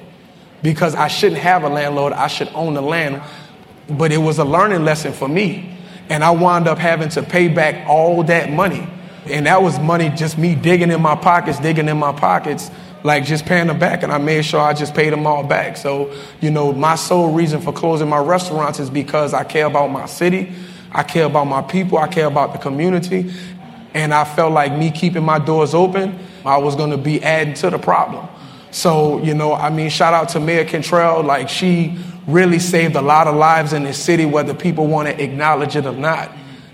because 0.61 0.95
I 0.95 1.09
shouldn't 1.09 1.41
have 1.41 1.63
a 1.63 1.69
landlord, 1.69 2.13
I 2.13 2.27
should 2.27 2.49
own 2.53 2.73
the 2.73 2.81
land. 2.81 3.21
But 3.89 4.11
it 4.13 4.17
was 4.17 4.39
a 4.39 4.45
learning 4.45 4.85
lesson 4.85 5.11
for 5.11 5.27
me 5.27 5.72
and 6.09 6.23
I 6.23 6.31
wound 6.31 6.67
up 6.67 6.77
having 6.77 7.09
to 7.09 7.23
pay 7.23 7.47
back 7.47 7.87
all 7.87 8.23
that 8.23 8.51
money. 8.51 8.87
And 9.25 9.45
that 9.45 9.61
was 9.61 9.79
money 9.79 10.09
just 10.09 10.37
me 10.37 10.55
digging 10.55 10.91
in 10.91 11.01
my 11.01 11.15
pockets, 11.15 11.59
digging 11.59 11.87
in 11.87 11.97
my 11.97 12.11
pockets, 12.11 12.69
like 13.03 13.23
just 13.23 13.45
paying 13.45 13.67
them 13.67 13.79
back. 13.79 14.03
And 14.03 14.11
I 14.11 14.17
made 14.17 14.43
sure 14.43 14.59
I 14.59 14.73
just 14.73 14.93
paid 14.93 15.13
them 15.13 15.25
all 15.25 15.43
back. 15.43 15.77
So, 15.77 16.13
you 16.41 16.51
know, 16.51 16.73
my 16.73 16.95
sole 16.95 17.31
reason 17.31 17.61
for 17.61 17.71
closing 17.71 18.09
my 18.09 18.19
restaurants 18.19 18.79
is 18.79 18.89
because 18.89 19.33
I 19.33 19.43
care 19.43 19.65
about 19.65 19.91
my 19.91 20.05
city, 20.05 20.53
I 20.91 21.03
care 21.03 21.25
about 21.25 21.45
my 21.45 21.61
people, 21.61 21.97
I 21.97 22.07
care 22.07 22.27
about 22.27 22.53
the 22.53 22.59
community. 22.59 23.33
And 23.93 24.13
I 24.13 24.25
felt 24.25 24.51
like 24.53 24.73
me 24.73 24.91
keeping 24.91 25.23
my 25.23 25.39
doors 25.39 25.73
open, 25.73 26.19
I 26.43 26.57
was 26.57 26.75
going 26.75 26.89
to 26.89 26.97
be 26.97 27.23
adding 27.23 27.53
to 27.55 27.69
the 27.69 27.77
problem. 27.77 28.27
So, 28.73 29.21
you 29.23 29.35
know, 29.35 29.53
I 29.53 29.69
mean, 29.69 29.91
shout 29.91 30.15
out 30.15 30.29
to 30.29 30.39
Mayor 30.39 30.65
Cantrell. 30.65 31.21
Like, 31.21 31.47
she 31.47 31.95
really 32.25 32.57
saved 32.57 32.95
a 32.95 33.01
lot 33.01 33.27
of 33.27 33.35
lives 33.35 33.71
in 33.71 33.83
this 33.83 34.03
city, 34.03 34.25
whether 34.25 34.55
people 34.55 34.87
want 34.87 35.07
to 35.07 35.23
acknowledge 35.23 35.75
it 35.75 35.85
or 35.85 35.93
not. 35.93 36.31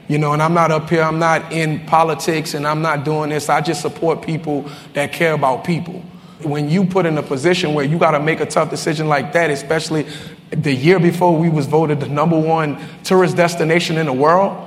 You 0.07 0.17
know, 0.17 0.31
and 0.31 0.41
I'm 0.41 0.53
not 0.53 0.71
up 0.71 0.89
here, 0.89 1.03
I'm 1.03 1.19
not 1.19 1.51
in 1.51 1.85
politics 1.85 2.53
and 2.53 2.65
I'm 2.65 2.81
not 2.81 3.03
doing 3.03 3.29
this. 3.29 3.49
I 3.49 3.59
just 3.59 3.81
support 3.81 4.21
people 4.21 4.67
that 4.93 5.12
care 5.12 5.33
about 5.33 5.65
people. 5.65 6.01
When 6.41 6.69
you 6.69 6.85
put 6.85 7.05
in 7.05 7.17
a 7.17 7.21
position 7.21 7.73
where 7.73 7.83
you 7.83 7.99
got 7.99 8.12
to 8.12 8.19
make 8.19 8.39
a 8.39 8.45
tough 8.45 8.69
decision 8.69 9.09
like 9.09 9.33
that, 9.33 9.51
especially 9.51 10.07
the 10.51 10.73
year 10.73 10.99
before 10.99 11.35
we 11.38 11.49
was 11.49 11.65
voted 11.65 11.99
the 11.99 12.07
number 12.07 12.39
one 12.39 12.81
tourist 13.03 13.35
destination 13.35 13.97
in 13.97 14.05
the 14.05 14.13
world, 14.13 14.57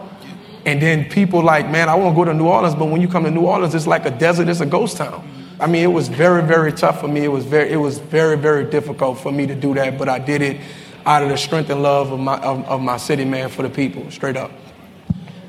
and 0.66 0.82
then 0.82 1.08
people 1.08 1.42
like, 1.42 1.70
man, 1.70 1.88
I 1.88 1.94
want 1.94 2.14
to 2.14 2.16
go 2.16 2.24
to 2.26 2.34
New 2.34 2.46
Orleans, 2.46 2.74
but 2.74 2.84
when 2.84 3.00
you 3.00 3.08
come 3.08 3.24
to 3.24 3.30
New 3.30 3.46
Orleans, 3.46 3.74
it's 3.74 3.86
like 3.86 4.04
a 4.04 4.10
desert, 4.10 4.48
it's 4.48 4.60
a 4.60 4.66
ghost 4.66 4.98
town. 4.98 5.26
I 5.62 5.68
mean, 5.68 5.84
it 5.84 5.92
was 5.92 6.08
very, 6.08 6.42
very 6.42 6.72
tough 6.72 7.00
for 7.00 7.06
me. 7.06 7.22
It 7.22 7.28
was 7.28 7.44
very, 7.44 7.70
it 7.70 7.76
was 7.76 7.98
very, 7.98 8.36
very 8.36 8.64
difficult 8.64 9.20
for 9.20 9.30
me 9.30 9.46
to 9.46 9.54
do 9.54 9.74
that, 9.74 9.96
but 9.96 10.08
I 10.08 10.18
did 10.18 10.42
it 10.42 10.60
out 11.06 11.22
of 11.22 11.28
the 11.28 11.36
strength 11.36 11.70
and 11.70 11.80
love 11.80 12.10
of 12.10 12.18
my, 12.18 12.36
of, 12.38 12.64
of 12.64 12.80
my 12.80 12.96
city, 12.96 13.24
man, 13.24 13.48
for 13.48 13.62
the 13.62 13.70
people, 13.70 14.10
straight 14.10 14.36
up. 14.36 14.50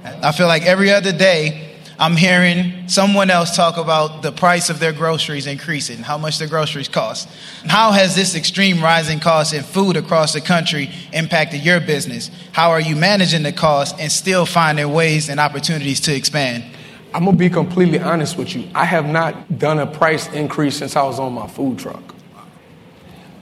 I 0.03 0.31
feel 0.31 0.45
like 0.45 0.67
every 0.67 0.91
other 0.91 1.11
day, 1.11 1.77
I'm 1.97 2.15
hearing 2.15 2.87
someone 2.87 3.31
else 3.31 3.55
talk 3.55 3.77
about 3.77 4.21
the 4.21 4.31
price 4.31 4.69
of 4.69 4.79
their 4.79 4.93
groceries 4.93 5.47
increasing, 5.47 5.97
how 5.97 6.19
much 6.19 6.37
their 6.37 6.47
groceries 6.47 6.87
cost. 6.87 7.27
How 7.65 7.91
has 7.91 8.15
this 8.15 8.35
extreme 8.35 8.83
rising 8.83 9.19
cost 9.19 9.51
in 9.51 9.63
food 9.63 9.97
across 9.97 10.33
the 10.33 10.41
country 10.41 10.91
impacted 11.11 11.65
your 11.65 11.79
business? 11.79 12.29
How 12.51 12.69
are 12.69 12.81
you 12.81 12.95
managing 12.95 13.41
the 13.41 13.53
cost 13.53 13.95
and 13.99 14.11
still 14.11 14.45
finding 14.45 14.93
ways 14.93 15.29
and 15.29 15.39
opportunities 15.39 16.01
to 16.01 16.15
expand? 16.15 16.65
I'm 17.13 17.25
gonna 17.25 17.37
be 17.37 17.49
completely 17.49 17.99
honest 17.99 18.37
with 18.37 18.55
you. 18.55 18.67
I 18.73 18.85
have 18.85 19.05
not 19.05 19.59
done 19.59 19.79
a 19.79 19.85
price 19.85 20.31
increase 20.33 20.77
since 20.77 20.95
I 20.95 21.03
was 21.03 21.19
on 21.19 21.33
my 21.33 21.47
food 21.47 21.77
truck. 21.77 22.01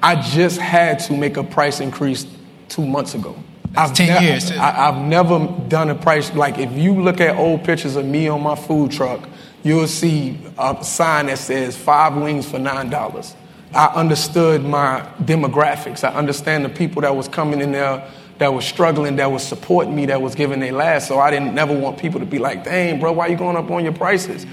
I 0.04 0.22
just 0.22 0.60
had 0.60 1.00
to 1.00 1.14
make 1.14 1.38
a 1.38 1.44
price 1.44 1.80
increase 1.80 2.26
two 2.68 2.86
months 2.86 3.14
ago. 3.14 3.36
That's 3.72 3.92
I've 3.92 3.98
10 3.98 4.08
ne- 4.22 4.28
years. 4.30 4.52
I, 4.52 4.72
have 4.72 4.98
never 4.98 5.48
done 5.68 5.90
a 5.90 5.96
price 5.96 6.34
like 6.34 6.58
if 6.58 6.72
you 6.74 7.02
look 7.02 7.22
at 7.22 7.38
old 7.38 7.64
pictures 7.64 7.96
of 7.96 8.06
me 8.06 8.28
on 8.28 8.42
my 8.42 8.56
food 8.56 8.92
truck, 8.92 9.22
you'll 9.64 9.88
see 9.88 10.38
a 10.58 10.84
sign 10.84 11.28
that 11.28 11.38
says 11.38 11.78
five 11.78 12.16
wings 12.16 12.50
for 12.50 12.60
nine 12.60 12.90
dollars. 12.90 13.36
I 13.74 13.86
understood 13.88 14.66
my 14.66 15.08
demographics. 15.22 16.04
I 16.04 16.14
understand 16.14 16.66
the 16.66 16.70
people 16.70 17.04
that 17.04 17.16
was 17.16 17.30
coming 17.30 17.62
in 17.62 17.72
there 17.72 18.06
that 18.42 18.56
was 18.56 18.66
struggling, 18.66 19.18
that 19.18 19.32
was 19.32 19.48
supporting 19.48 19.96
me, 19.96 20.08
that 20.08 20.20
was 20.20 20.34
giving 20.34 20.60
their 20.62 20.72
last. 20.72 21.08
So 21.08 21.20
I 21.20 21.30
didn't 21.30 21.54
never 21.54 21.78
want 21.78 22.00
people 22.00 22.20
to 22.22 22.26
be 22.26 22.40
like, 22.40 22.64
dang, 22.64 23.00
bro, 23.00 23.12
why 23.12 23.28
you 23.28 23.38
going 23.38 23.56
up 23.56 23.70
on 23.70 23.84
your 23.84 23.94
prices? 23.94 24.48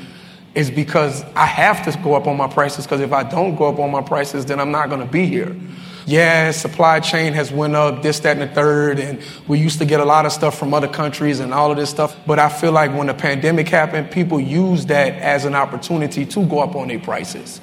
It's 0.55 0.69
because 0.69 1.25
I 1.35 1.47
have 1.47 1.83
to 1.87 1.99
go 2.03 2.13
up 2.13 2.27
on 2.27 2.37
my 2.37 2.49
prices 2.49 2.85
because 2.85 3.01
if 3.01 3.15
I 3.15 3.23
don't 3.23 3.57
go 3.57 3.65
up 3.65 3.79
on 3.79 3.91
my 3.91 4.03
prices, 4.03 4.45
then 4.45 4.61
I'm 4.61 4.71
not 4.71 4.91
going 4.91 5.01
to 5.01 5.11
be 5.11 5.25
here. 5.25 5.57
Yeah, 6.05 6.51
supply 6.51 7.01
chain 7.01 7.33
has 7.33 7.51
went 7.51 7.77
up, 7.77 8.03
this, 8.03 8.21
that, 8.21 8.37
and 8.37 8.51
the 8.51 8.55
third, 8.55 8.99
and 8.99 9.23
we 9.47 9.59
used 9.59 9.79
to 9.79 9.87
get 9.87 10.01
a 10.01 10.05
lot 10.05 10.27
of 10.27 10.33
stuff 10.33 10.59
from 10.59 10.75
other 10.75 10.89
countries 10.89 11.41
and 11.41 11.55
all 11.55 11.71
of 11.71 11.79
this 11.79 11.89
stuff. 11.89 12.15
But 12.27 12.39
I 12.39 12.51
feel 12.51 12.73
like 12.73 12.95
when 12.95 13.07
the 13.07 13.15
pandemic 13.15 13.71
happened, 13.71 14.11
people 14.11 14.39
used 14.39 14.89
that 14.89 15.15
as 15.15 15.47
an 15.47 15.55
opportunity 15.55 16.27
to 16.27 16.45
go 16.45 16.59
up 16.59 16.77
on 16.77 16.89
their 16.89 16.99
prices. 16.99 17.63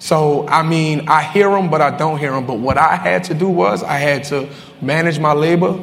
So, 0.00 0.48
I 0.48 0.62
mean, 0.62 1.08
I 1.08 1.22
hear 1.22 1.50
them, 1.50 1.68
but 1.70 1.82
I 1.82 1.96
don't 1.96 2.18
hear 2.18 2.32
them. 2.32 2.46
But 2.46 2.58
what 2.58 2.78
I 2.78 2.96
had 2.96 3.24
to 3.24 3.34
do 3.34 3.48
was 3.48 3.82
I 3.82 3.98
had 3.98 4.24
to 4.24 4.48
manage 4.80 5.18
my 5.18 5.34
labor. 5.34 5.78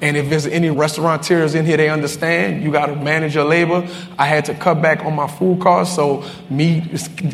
And 0.00 0.16
if 0.16 0.30
there's 0.30 0.46
any 0.46 0.70
restaurateurs 0.70 1.54
in 1.54 1.66
here, 1.66 1.76
they 1.76 1.88
understand 1.88 2.62
you 2.62 2.70
got 2.70 2.86
to 2.86 2.96
manage 2.96 3.34
your 3.34 3.44
labor. 3.44 3.88
I 4.18 4.26
had 4.26 4.44
to 4.44 4.54
cut 4.54 4.80
back 4.80 5.04
on 5.04 5.16
my 5.16 5.26
food 5.26 5.60
costs. 5.60 5.96
So, 5.96 6.24
me 6.48 6.88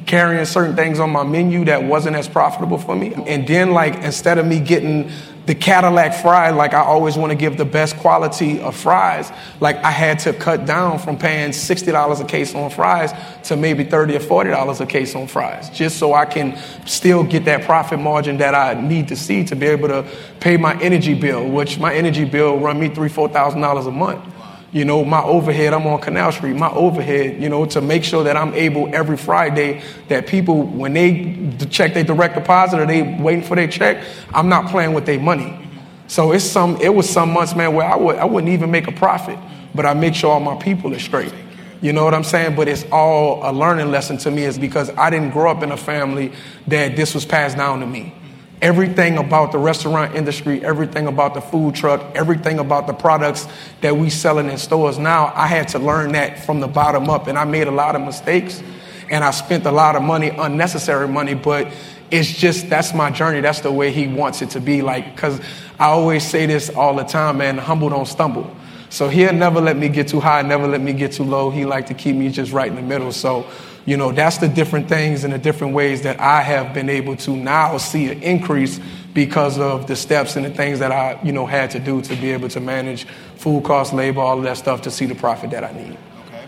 carrying 0.06 0.44
certain 0.46 0.74
things 0.74 1.00
on 1.00 1.10
my 1.10 1.22
menu 1.22 1.66
that 1.66 1.84
wasn't 1.84 2.16
as 2.16 2.28
profitable 2.28 2.78
for 2.78 2.96
me. 2.96 3.12
And 3.14 3.46
then, 3.46 3.72
like, 3.72 3.96
instead 3.96 4.38
of 4.38 4.46
me 4.46 4.58
getting 4.58 5.10
the 5.46 5.54
Cadillac 5.54 6.14
fry, 6.14 6.50
like 6.50 6.72
I 6.72 6.82
always 6.82 7.16
want 7.16 7.30
to 7.30 7.36
give 7.36 7.56
the 7.56 7.64
best 7.64 7.96
quality 7.96 8.60
of 8.60 8.76
fries. 8.76 9.30
Like 9.60 9.76
I 9.78 9.90
had 9.90 10.20
to 10.20 10.32
cut 10.32 10.66
down 10.66 10.98
from 10.98 11.18
paying 11.18 11.50
$60 11.50 12.20
a 12.20 12.24
case 12.24 12.54
on 12.54 12.70
fries 12.70 13.12
to 13.44 13.56
maybe 13.56 13.84
30 13.84 14.16
or 14.16 14.20
$40 14.20 14.80
a 14.80 14.86
case 14.86 15.14
on 15.16 15.26
fries, 15.26 15.68
just 15.70 15.98
so 15.98 16.14
I 16.14 16.26
can 16.26 16.56
still 16.86 17.24
get 17.24 17.44
that 17.46 17.64
profit 17.64 17.98
margin 17.98 18.38
that 18.38 18.54
I 18.54 18.80
need 18.80 19.08
to 19.08 19.16
see 19.16 19.44
to 19.44 19.56
be 19.56 19.66
able 19.66 19.88
to 19.88 20.06
pay 20.40 20.56
my 20.56 20.80
energy 20.80 21.14
bill, 21.14 21.48
which 21.48 21.78
my 21.78 21.92
energy 21.92 22.24
bill 22.24 22.58
run 22.58 22.78
me 22.78 22.88
three, 22.88 23.08
$4,000 23.08 23.86
a 23.86 23.90
month. 23.90 24.24
You 24.72 24.86
know, 24.86 25.04
my 25.04 25.22
overhead, 25.22 25.74
I'm 25.74 25.86
on 25.86 26.00
Canal 26.00 26.32
Street, 26.32 26.56
my 26.56 26.70
overhead, 26.70 27.42
you 27.42 27.50
know, 27.50 27.66
to 27.66 27.82
make 27.82 28.04
sure 28.04 28.24
that 28.24 28.38
I'm 28.38 28.54
able 28.54 28.92
every 28.94 29.18
Friday 29.18 29.82
that 30.08 30.26
people, 30.26 30.62
when 30.62 30.94
they 30.94 31.54
check 31.68 31.92
their 31.92 32.04
direct 32.04 32.34
deposit 32.34 32.80
or 32.80 32.86
they 32.86 33.02
waiting 33.02 33.44
for 33.44 33.54
their 33.54 33.68
check, 33.68 34.02
I'm 34.32 34.48
not 34.48 34.70
playing 34.70 34.94
with 34.94 35.04
their 35.04 35.20
money. 35.20 35.58
So 36.06 36.32
it's 36.32 36.44
some, 36.44 36.80
it 36.80 36.94
was 36.94 37.08
some 37.08 37.32
months, 37.32 37.54
man, 37.54 37.74
where 37.74 37.86
I, 37.86 37.96
would, 37.96 38.16
I 38.16 38.24
wouldn't 38.24 38.52
even 38.52 38.70
make 38.70 38.86
a 38.86 38.92
profit, 38.92 39.38
but 39.74 39.84
I 39.84 39.92
make 39.92 40.14
sure 40.14 40.32
all 40.32 40.40
my 40.40 40.56
people 40.56 40.94
are 40.94 40.98
straight. 40.98 41.34
You 41.82 41.92
know 41.92 42.04
what 42.04 42.14
I'm 42.14 42.24
saying? 42.24 42.54
But 42.54 42.68
it's 42.68 42.86
all 42.90 43.40
a 43.42 43.52
learning 43.52 43.90
lesson 43.90 44.16
to 44.18 44.30
me 44.30 44.44
is 44.44 44.58
because 44.58 44.88
I 44.90 45.10
didn't 45.10 45.30
grow 45.30 45.50
up 45.50 45.62
in 45.62 45.72
a 45.72 45.76
family 45.76 46.32
that 46.68 46.96
this 46.96 47.14
was 47.14 47.26
passed 47.26 47.58
down 47.58 47.80
to 47.80 47.86
me. 47.86 48.14
Everything 48.62 49.18
about 49.18 49.52
the 49.52 49.58
restaurant 49.58 50.14
industry, 50.14 50.64
everything 50.64 51.08
about 51.08 51.34
the 51.34 51.40
food 51.40 51.74
truck, 51.74 52.00
everything 52.14 52.60
about 52.60 52.86
the 52.86 52.94
products 52.94 53.46
that 53.80 53.96
we 53.96 54.08
selling 54.08 54.48
in 54.48 54.56
stores 54.56 54.98
now, 54.98 55.32
I 55.34 55.48
had 55.48 55.68
to 55.68 55.78
learn 55.78 56.12
that 56.12 56.38
from 56.46 56.60
the 56.60 56.68
bottom 56.68 57.10
up. 57.10 57.26
And 57.26 57.36
I 57.36 57.44
made 57.44 57.66
a 57.66 57.72
lot 57.72 57.96
of 57.96 58.02
mistakes 58.02 58.62
and 59.10 59.22
I 59.22 59.32
spent 59.32 59.66
a 59.66 59.70
lot 59.70 59.96
of 59.96 60.02
money, 60.02 60.30
unnecessary 60.30 61.08
money, 61.08 61.34
but 61.34 61.70
it's 62.12 62.30
just 62.30 62.68
that's 62.70 62.94
my 62.94 63.10
journey. 63.10 63.40
That's 63.40 63.60
the 63.60 63.72
way 63.72 63.90
he 63.90 64.06
wants 64.06 64.42
it 64.42 64.50
to 64.50 64.60
be. 64.60 64.80
Like, 64.80 65.16
cause 65.16 65.40
I 65.78 65.86
always 65.86 66.24
say 66.24 66.46
this 66.46 66.70
all 66.70 66.94
the 66.94 67.04
time, 67.04 67.38
man, 67.38 67.58
humble 67.58 67.90
don't 67.90 68.06
stumble. 68.06 68.54
So 68.90 69.08
he'll 69.08 69.32
never 69.32 69.60
let 69.60 69.76
me 69.76 69.88
get 69.88 70.08
too 70.08 70.20
high, 70.20 70.42
never 70.42 70.68
let 70.68 70.82
me 70.82 70.92
get 70.92 71.12
too 71.12 71.24
low. 71.24 71.50
He 71.50 71.64
like 71.64 71.86
to 71.86 71.94
keep 71.94 72.14
me 72.14 72.28
just 72.28 72.52
right 72.52 72.68
in 72.68 72.76
the 72.76 72.82
middle. 72.82 73.10
So 73.10 73.46
you 73.84 73.96
know, 73.96 74.12
that's 74.12 74.38
the 74.38 74.48
different 74.48 74.88
things 74.88 75.24
and 75.24 75.32
the 75.32 75.38
different 75.38 75.74
ways 75.74 76.02
that 76.02 76.20
I 76.20 76.42
have 76.42 76.72
been 76.72 76.88
able 76.88 77.16
to 77.16 77.36
now 77.36 77.78
see 77.78 78.10
an 78.10 78.22
increase 78.22 78.80
because 79.12 79.58
of 79.58 79.86
the 79.86 79.96
steps 79.96 80.36
and 80.36 80.44
the 80.44 80.50
things 80.50 80.78
that 80.78 80.92
I, 80.92 81.20
you 81.22 81.32
know, 81.32 81.46
had 81.46 81.70
to 81.72 81.80
do 81.80 82.00
to 82.02 82.16
be 82.16 82.30
able 82.30 82.48
to 82.50 82.60
manage 82.60 83.04
food 83.36 83.64
costs, 83.64 83.92
labor, 83.92 84.20
all 84.20 84.38
of 84.38 84.44
that 84.44 84.56
stuff 84.56 84.82
to 84.82 84.90
see 84.90 85.06
the 85.06 85.14
profit 85.14 85.50
that 85.50 85.64
I 85.64 85.72
need. 85.72 85.98
Okay. 86.26 86.46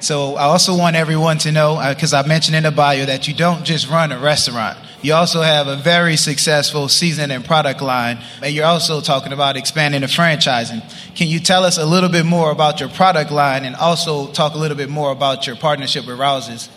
So 0.00 0.34
I 0.34 0.44
also 0.44 0.76
want 0.76 0.96
everyone 0.96 1.38
to 1.38 1.52
know, 1.52 1.82
because 1.88 2.12
uh, 2.12 2.22
I 2.24 2.26
mentioned 2.28 2.56
in 2.56 2.62
the 2.62 2.70
bio 2.70 3.06
that 3.06 3.26
you 3.26 3.34
don't 3.34 3.64
just 3.64 3.88
run 3.88 4.12
a 4.12 4.18
restaurant. 4.18 4.78
You 5.02 5.12
also 5.14 5.42
have 5.42 5.68
a 5.68 5.76
very 5.76 6.16
successful 6.16 6.88
season 6.88 7.30
and 7.30 7.44
product 7.44 7.82
line, 7.82 8.18
and 8.42 8.54
you're 8.54 8.64
also 8.64 9.00
talking 9.00 9.32
about 9.32 9.56
expanding 9.56 10.00
the 10.00 10.06
franchising. 10.06 10.82
Can 11.14 11.28
you 11.28 11.38
tell 11.38 11.64
us 11.64 11.78
a 11.78 11.84
little 11.84 12.08
bit 12.08 12.24
more 12.24 12.50
about 12.50 12.80
your 12.80 12.88
product 12.88 13.30
line 13.30 13.64
and 13.64 13.76
also 13.76 14.32
talk 14.32 14.54
a 14.54 14.58
little 14.58 14.76
bit 14.76 14.88
more 14.88 15.12
about 15.12 15.46
your 15.46 15.54
partnership 15.56 16.06
with 16.06 16.18
Rouse's? 16.18 16.70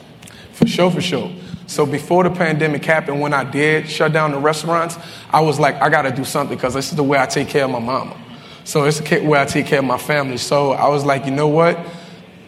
For 0.51 0.67
sure, 0.67 0.91
for 0.91 1.01
sure. 1.01 1.34
So 1.67 1.86
before 1.86 2.23
the 2.23 2.32
pandemic 2.32 2.84
happened, 2.84 3.21
when 3.21 3.34
I 3.34 3.43
did 3.43 3.89
shut 3.89 4.12
down 4.12 4.32
the 4.32 4.39
restaurants, 4.39 4.97
I 5.32 5.39
was 5.39 5.60
like, 5.60 5.75
I 5.75 5.88
got 5.89 6.01
to 6.01 6.12
do 6.12 6.25
something 6.25 6.58
because 6.58 6.73
this 6.73 6.89
is 6.89 6.97
the 6.97 7.03
way 7.03 7.17
I 7.17 7.25
take 7.25 7.47
care 7.47 7.65
of 7.65 7.71
my 7.71 7.79
mama. 7.79 8.17
So 8.63 8.84
it's 8.84 8.99
the 8.99 9.19
way 9.21 9.39
I 9.39 9.45
take 9.45 9.67
care 9.67 9.79
of 9.79 9.86
my 9.86 9.97
family. 9.97 10.38
So 10.38 10.73
I 10.73 10.89
was 10.89 11.05
like, 11.05 11.25
you 11.25 11.32
know 11.32 11.47
what? 11.47 11.79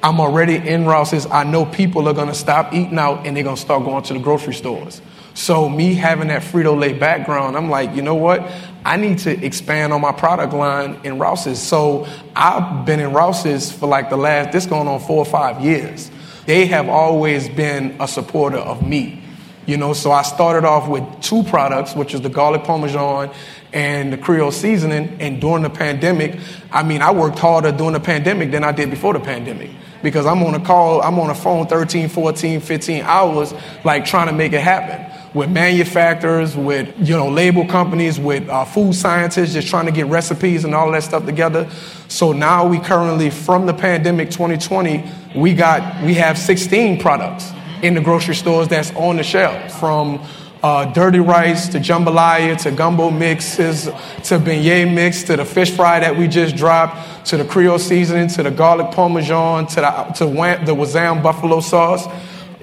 I'm 0.03 0.19
already 0.19 0.55
in 0.55 0.85
Rouse's. 0.85 1.27
I 1.27 1.43
know 1.43 1.65
people 1.65 2.09
are 2.09 2.13
to 2.13 2.33
stop 2.33 2.73
eating 2.73 2.97
out 2.97 3.25
and 3.25 3.37
they're 3.37 3.43
to 3.43 3.55
start 3.55 3.83
going 3.83 4.03
to 4.03 4.13
the 4.13 4.19
grocery 4.19 4.53
stores. 4.53 5.01
So 5.33 5.69
me 5.69 5.93
having 5.93 6.27
that 6.27 6.41
Frito 6.41 6.77
Lay 6.77 6.93
background, 6.93 7.55
I'm 7.55 7.69
like, 7.69 7.95
you 7.95 8.01
know 8.01 8.15
what? 8.15 8.49
I 8.83 8.97
need 8.97 9.19
to 9.19 9.45
expand 9.45 9.93
on 9.93 10.01
my 10.01 10.11
product 10.11 10.53
line 10.53 10.99
in 11.03 11.19
Rouse's. 11.19 11.61
So 11.61 12.07
I've 12.35 12.85
been 12.85 12.99
in 12.99 13.13
Rouse's 13.13 13.71
for 13.71 13.87
like 13.87 14.09
the 14.09 14.17
last, 14.17 14.51
this 14.51 14.65
going 14.65 14.87
on 14.87 14.99
four 14.99 15.17
or 15.17 15.25
five 15.25 15.61
years. 15.61 16.11
They 16.45 16.65
have 16.67 16.89
always 16.89 17.47
been 17.47 17.95
a 17.99 18.07
supporter 18.07 18.57
of 18.57 18.85
me. 18.85 19.23
You 19.67 19.77
know, 19.77 19.93
so 19.93 20.11
I 20.11 20.23
started 20.23 20.67
off 20.67 20.89
with 20.89 21.03
two 21.21 21.43
products, 21.43 21.95
which 21.95 22.15
is 22.15 22.21
the 22.21 22.29
garlic 22.29 22.63
parmesan 22.63 23.31
and 23.71 24.11
the 24.11 24.17
Creole 24.17 24.51
seasoning. 24.51 25.17
And 25.21 25.39
during 25.39 25.63
the 25.63 25.69
pandemic, 25.69 26.39
I 26.71 26.81
mean, 26.83 27.01
I 27.01 27.11
worked 27.11 27.37
harder 27.37 27.71
during 27.71 27.93
the 27.93 27.99
pandemic 27.99 28.51
than 28.51 28.63
I 28.63 28.71
did 28.71 28.89
before 28.89 29.13
the 29.13 29.19
pandemic 29.19 29.69
because 30.01 30.25
I'm 30.25 30.41
on 30.41 30.55
a 30.55 30.59
call, 30.59 31.01
I'm 31.03 31.19
on 31.19 31.29
a 31.29 31.35
phone 31.35 31.67
13, 31.67 32.09
14, 32.09 32.59
15 32.59 33.03
hours, 33.03 33.53
like 33.83 34.03
trying 34.05 34.27
to 34.27 34.33
make 34.33 34.51
it 34.53 34.61
happen 34.61 35.10
with 35.33 35.49
manufacturers, 35.49 36.55
with 36.55 36.93
you 36.99 37.15
know 37.15 37.29
label 37.29 37.65
companies, 37.65 38.19
with 38.19 38.47
uh, 38.49 38.65
food 38.65 38.93
scientists, 38.93 39.53
just 39.53 39.67
trying 39.67 39.85
to 39.85 39.91
get 39.91 40.07
recipes 40.07 40.65
and 40.65 40.75
all 40.75 40.91
that 40.91 41.03
stuff 41.03 41.25
together. 41.25 41.69
So 42.07 42.33
now 42.33 42.67
we 42.67 42.79
currently, 42.79 43.29
from 43.29 43.65
the 43.65 43.73
pandemic 43.73 44.29
2020, 44.29 45.09
we 45.35 45.53
got 45.53 46.03
we 46.03 46.15
have 46.15 46.37
16 46.37 46.99
products 46.99 47.51
in 47.81 47.93
the 47.93 48.01
grocery 48.01 48.35
stores 48.35 48.67
that's 48.67 48.91
on 48.95 49.15
the 49.15 49.23
shelf 49.23 49.79
from 49.79 50.23
uh, 50.63 50.85
dirty 50.93 51.19
rice 51.19 51.67
to 51.69 51.79
jambalaya 51.79 52.61
to 52.61 52.71
gumbo 52.71 53.09
mixes 53.09 53.85
to 53.85 54.37
beignet 54.37 54.93
mix 54.93 55.23
to 55.23 55.35
the 55.35 55.45
fish 55.45 55.71
fry 55.71 55.99
that 55.99 56.15
we 56.15 56.27
just 56.27 56.55
dropped 56.55 57.25
to 57.25 57.37
the 57.37 57.45
Creole 57.45 57.79
seasoning 57.79 58.27
to 58.27 58.43
the 58.43 58.51
garlic 58.51 58.91
parmesan 58.91 59.65
to 59.67 59.75
the 59.75 59.91
to 60.15 60.25
the 60.25 60.75
Wazam 60.75 61.23
buffalo 61.23 61.61
sauce. 61.61 62.05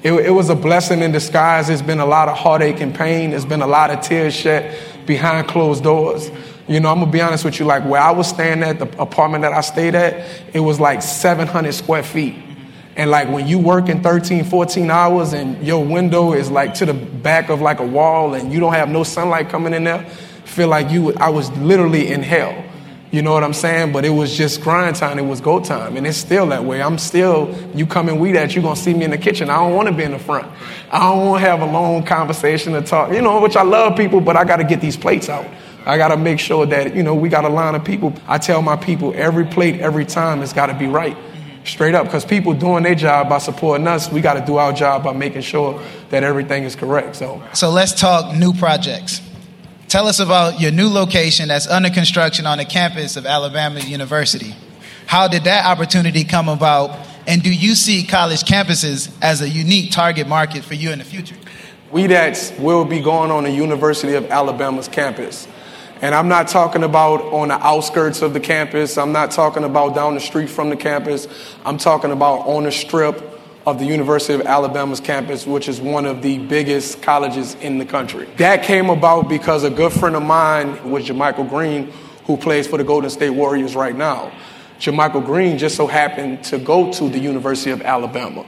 It, 0.09 0.15
it 0.15 0.31
was 0.31 0.49
a 0.49 0.55
blessing 0.55 1.03
in 1.03 1.13
disguise. 1.13 1.69
It's 1.69 1.83
been 1.83 2.01
a 2.01 2.07
lot 2.07 2.29
of 2.29 2.37
heartache 2.39 2.81
and 2.81 2.95
pain. 2.95 3.35
It's 3.35 3.45
been 3.45 3.61
a 3.61 3.67
lot 3.67 3.91
of 3.91 4.01
tears 4.01 4.35
shed 4.35 4.75
behind 5.05 5.49
closed 5.49 5.85
doors. 5.85 6.31
You 6.67 6.81
know, 6.81 6.91
I'm 6.91 7.01
gonna 7.01 7.13
be 7.13 7.21
honest 7.21 7.45
with 7.45 7.59
you. 7.61 7.67
Like 7.67 7.85
where 7.85 8.01
I 8.01 8.11
was 8.11 8.27
staying 8.27 8.63
at, 8.63 8.79
the 8.79 8.87
apartment 8.99 9.43
that 9.43 9.53
I 9.53 9.61
stayed 9.61 9.95
at, 9.95 10.27
it 10.55 10.61
was 10.61 10.81
like 10.81 11.03
700 11.03 11.75
square 11.75 12.03
feet. 12.03 12.37
And 12.97 13.11
like 13.11 13.29
when 13.29 13.47
you 13.47 13.59
work 13.59 13.91
in 13.91 14.03
13, 14.03 14.45
14 14.45 14.91
hours 14.91 15.35
and 15.35 15.63
your 15.63 15.85
window 15.85 16.33
is 16.33 16.51
like 16.51 16.73
to 16.75 16.87
the 16.87 16.95
back 16.95 17.51
of 17.51 17.61
like 17.61 17.81
a 17.81 17.87
wall 17.87 18.33
and 18.33 18.51
you 18.51 18.61
don't 18.61 18.73
have 18.73 18.89
no 18.89 19.05
sunlight 19.05 19.51
coming 19.51 19.75
in 19.75 19.85
there, 19.85 20.09
feel 20.47 20.69
like 20.69 20.91
you, 20.91 21.13
I 21.17 21.29
was 21.29 21.51
literally 21.59 22.11
in 22.11 22.23
hell. 22.23 22.65
You 23.11 23.23
know 23.23 23.33
what 23.33 23.43
I'm 23.43 23.55
saying? 23.55 23.93
But 23.93 24.05
it 24.05 24.11
was 24.11 24.37
just 24.37 24.61
grind 24.61 24.97
time. 24.97 25.19
It 25.19 25.25
was 25.25 25.41
go 25.41 25.61
time. 25.61 25.97
And 25.97 26.07
it's 26.07 26.19
still 26.19 26.47
that 26.49 26.65
way. 26.65 26.83
I'm 26.83 26.99
still, 26.99 27.55
you 27.75 27.87
come 27.87 28.09
and 28.09 28.21
We 28.21 28.33
Dat, 28.33 28.55
you're 28.55 28.63
going 28.63 28.77
to 28.77 28.81
see 28.81 28.93
me 28.93 29.05
in 29.05 29.11
the 29.11 29.19
kitchen. 29.19 29.49
I 29.49 29.57
don't 29.57 29.75
want 29.75 29.89
to 29.89 29.95
be 29.95 30.03
in 30.03 30.13
the 30.13 30.19
front. 30.19 30.47
I 30.93 30.99
don't 31.01 31.27
want 31.27 31.43
to 31.43 31.49
have 31.49 31.63
a 31.63 31.67
long 31.67 32.05
conversation 32.05 32.75
to 32.75 32.83
talk, 32.83 33.13
you 33.13 33.23
know, 33.23 33.41
which 33.41 33.57
I 33.57 33.63
love 33.63 33.97
people, 33.97 34.21
but 34.21 34.37
I 34.37 34.45
got 34.45 34.57
to 34.57 34.65
get 34.65 34.83
these 34.83 34.97
plates 34.97 35.31
out. 35.31 35.47
I 35.87 35.97
got 35.97 36.09
to 36.09 36.19
make 36.19 36.39
sure 36.39 36.67
that, 36.67 36.95
you 36.95 37.03
know, 37.03 37.15
we 37.15 37.31
got 37.31 37.47
a 37.47 37.49
line 37.49 37.75
of 37.75 37.83
people. 37.83 38.13
I 38.27 38.37
tell 38.37 38.61
my 38.61 38.77
people 38.77 39.15
every 39.17 39.47
plate, 39.47 39.81
every 39.81 40.05
time, 40.05 40.43
it's 40.43 40.53
got 40.53 40.67
to 40.67 40.75
be 40.75 40.87
right 40.87 41.17
straight 41.65 41.95
up 41.95 42.05
because 42.05 42.25
people 42.25 42.55
doing 42.55 42.83
their 42.83 42.95
job 42.95 43.29
by 43.29 43.37
supporting 43.37 43.87
us 43.87 44.11
we 44.11 44.21
got 44.21 44.35
to 44.35 44.47
do 44.47 44.57
our 44.57 44.73
job 44.73 45.05
by 45.05 45.13
making 45.13 45.43
sure 45.43 45.79
that 46.09 46.23
everything 46.23 46.65
is 46.65 46.75
correct 46.75 47.15
so 47.15 47.43
so 47.53 47.69
let's 47.69 47.93
talk 47.93 48.35
new 48.35 48.55
projects 48.55 49.21
tell 49.89 50.07
us 50.07 50.21
about 50.21 50.61
your 50.61 50.71
new 50.71 50.89
location 50.89 51.49
that's 51.49 51.67
under 51.67 51.91
construction 51.91 52.47
on 52.47 52.59
the 52.59 52.65
campus 52.65 53.17
of 53.17 53.27
alabama 53.27 53.81
university 53.81 54.55
how 55.07 55.27
did 55.27 55.45
that 55.45 55.65
opportunity 55.65 56.25
come 56.25 56.49
about 56.49 56.97
and 57.27 57.43
do 57.43 57.53
you 57.53 57.75
see 57.75 58.05
college 58.05 58.43
campuses 58.43 59.11
as 59.23 59.41
a 59.41 59.49
unique 59.49 59.91
target 59.91 60.29
market 60.29 60.63
for 60.63 60.75
you 60.75 60.91
in 60.91 60.99
the 60.99 61.05
future 61.05 61.37
We 61.91 62.07
Dat 62.07 62.53
will 62.59 62.85
be 62.85 63.01
going 63.01 63.31
on 63.31 63.45
the 63.45 63.51
university 63.51 64.15
of 64.15 64.31
alabama's 64.31 64.89
campus 64.89 65.49
and 66.01 66.15
I'm 66.15 66.29
not 66.29 66.49
talking 66.49 66.85
about 66.85 67.23
on 67.33 67.49
the 67.49 67.55
outskirts 67.55 68.23
of 68.23 68.33
the 68.33 68.39
campus. 68.39 68.97
I'm 68.97 69.11
not 69.11 69.33
talking 69.33 69.65
about 69.65 69.97
down 69.97 70.15
the 70.15 70.21
street 70.21 70.49
from 70.49 70.71
the 70.71 70.77
campus. 70.77 71.27
I'm 71.65 71.77
talking 71.77 72.13
about 72.13 72.47
on 72.47 72.63
the 72.63 72.71
strip 72.71 73.38
of 73.67 73.79
the 73.79 73.85
University 73.85 74.35
of 74.35 74.43
Alabama's 74.43 75.01
campus, 75.01 75.47
which 75.47 75.69
is 75.69 75.81
one 75.81 76.07
of 76.07 76.23
the 76.23 76.39
biggest 76.39 77.03
colleges 77.03 77.55
in 77.57 77.79
the 77.79 77.85
country. 77.85 78.27
That 78.37 78.63
came 78.63 78.89
about 78.89 79.29
because 79.29 79.65
a 79.65 79.71
good 79.71 79.93
friend 79.93 80.17
of 80.17 80.23
mine 80.23 80.91
was 80.91 81.07
JaMychal 81.07 81.49
Green, 81.49 81.93
who 82.25 82.37
plays 82.37 82.67
for 82.67 82.79
the 82.79 82.85
Golden 82.85 83.11
State 83.11 83.31
Warriors 83.31 83.75
right 83.75 83.95
now. 83.95 84.33
JaMychal 84.79 85.25
Green 85.27 85.59
just 85.59 85.77
so 85.77 85.87
happened 85.87 86.45
to 86.45 86.59
go 86.59 86.93
to 86.93 87.09
the 87.09 87.19
University 87.19 87.71
of 87.71 87.83
Alabama. 87.83 88.47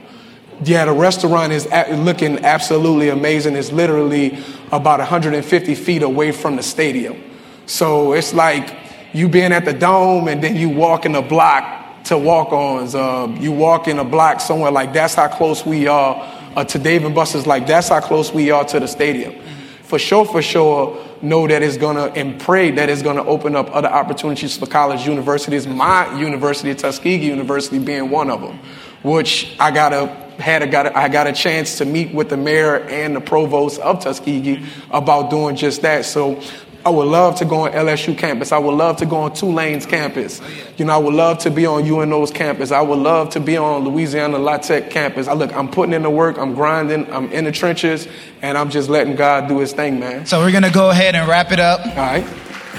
Yeah, 0.63 0.85
the 0.85 0.93
restaurant 0.93 1.51
is 1.51 1.67
looking 1.89 2.45
absolutely 2.45 3.09
amazing. 3.09 3.55
It's 3.55 3.71
literally 3.71 4.37
about 4.71 4.99
150 4.99 5.75
feet 5.75 6.03
away 6.03 6.31
from 6.31 6.55
the 6.55 6.63
stadium. 6.63 7.21
So 7.65 8.13
it's 8.13 8.33
like 8.33 8.77
you 9.13 9.27
being 9.27 9.51
at 9.51 9.65
the 9.65 9.73
dome 9.73 10.27
and 10.27 10.43
then 10.43 10.55
you 10.55 10.69
walk 10.69 11.05
in 11.05 11.15
a 11.15 11.21
block 11.21 11.80
to 12.11 12.17
Walk-On's. 12.17 12.93
Uh, 12.93 13.33
you 13.39 13.53
walk 13.53 13.87
in 13.87 13.97
a 13.97 14.03
block 14.03 14.41
somewhere 14.41 14.69
like 14.69 14.91
that's 14.91 15.15
how 15.15 15.29
close 15.29 15.65
we 15.65 15.87
are 15.87 16.17
uh, 16.57 16.65
to 16.65 16.77
Dave 16.77 17.05
and 17.05 17.15
Buster's. 17.15 17.47
Like 17.47 17.65
that's 17.65 17.87
how 17.87 18.01
close 18.01 18.33
we 18.33 18.51
are 18.51 18.65
to 18.65 18.81
the 18.81 18.87
stadium. 18.87 19.41
For 19.83 19.97
sure, 19.97 20.25
for 20.25 20.41
sure, 20.41 21.01
know 21.21 21.47
that 21.47 21.63
it's 21.63 21.77
gonna 21.77 22.07
and 22.07 22.37
pray 22.37 22.71
that 22.71 22.89
it's 22.89 23.01
gonna 23.01 23.23
open 23.23 23.55
up 23.55 23.73
other 23.73 23.87
opportunities 23.87 24.57
for 24.57 24.65
college 24.65 25.07
universities. 25.07 25.65
My 25.65 26.19
university, 26.19 26.75
Tuskegee 26.75 27.27
University, 27.27 27.79
being 27.79 28.09
one 28.09 28.29
of 28.29 28.41
them, 28.41 28.59
which 29.03 29.55
I 29.57 29.71
got 29.71 29.93
a 29.93 30.07
had 30.41 30.63
a, 30.63 30.67
got 30.67 30.87
a, 30.87 30.97
I 30.97 31.07
got 31.07 31.27
a 31.27 31.33
chance 31.33 31.77
to 31.77 31.85
meet 31.85 32.13
with 32.13 32.27
the 32.29 32.35
mayor 32.35 32.79
and 32.89 33.15
the 33.15 33.21
provost 33.21 33.79
of 33.79 34.03
Tuskegee 34.03 34.65
about 34.89 35.29
doing 35.29 35.55
just 35.55 35.81
that. 35.83 36.03
So 36.03 36.41
I 36.83 36.89
would 36.89 37.07
love 37.07 37.35
to 37.35 37.45
go 37.45 37.65
on 37.65 37.71
LSU 37.73 38.17
campus. 38.17 38.51
I 38.51 38.57
would 38.57 38.73
love 38.73 38.97
to 38.97 39.05
go 39.05 39.17
on 39.17 39.33
Tulane's 39.33 39.85
campus. 39.85 40.41
Oh, 40.43 40.49
you 40.77 40.85
know, 40.85 40.93
I 40.93 40.97
would 40.97 41.13
love 41.13 41.37
to 41.39 41.51
be 41.51 41.67
on 41.67 41.83
UNO's 41.85 42.31
campus. 42.31 42.71
I 42.71 42.81
would 42.81 42.97
love 42.97 43.29
to 43.31 43.39
be 43.39 43.55
on 43.55 43.83
Louisiana 43.83 44.39
La 44.39 44.57
Tech 44.57 44.89
campus. 44.89 45.27
I 45.27 45.33
look, 45.33 45.53
I'm 45.55 45.69
putting 45.69 45.93
in 45.93 46.01
the 46.01 46.09
work, 46.09 46.39
I'm 46.39 46.55
grinding, 46.55 47.11
I'm 47.13 47.31
in 47.31 47.43
the 47.43 47.51
trenches, 47.51 48.07
and 48.41 48.57
I'm 48.57 48.71
just 48.71 48.89
letting 48.89 49.15
God 49.15 49.47
do 49.47 49.59
his 49.59 49.73
thing, 49.73 49.99
man. 49.99 50.25
So 50.25 50.39
we're 50.39 50.51
gonna 50.51 50.71
go 50.71 50.89
ahead 50.89 51.13
and 51.13 51.27
wrap 51.27 51.51
it 51.51 51.59
up. 51.59 51.85
All 51.85 51.95
right. 51.95 52.23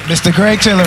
Mr. 0.07 0.35
Greg 0.35 0.59
Tillery. 0.59 0.85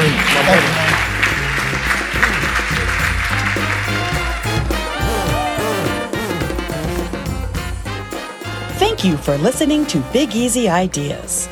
Thank 8.78 9.06
you, 9.06 9.16
Thank 9.16 9.18
you 9.18 9.18
for 9.18 9.38
listening 9.38 9.86
to 9.86 10.00
Big 10.12 10.36
Easy 10.36 10.68
Ideas. 10.68 11.48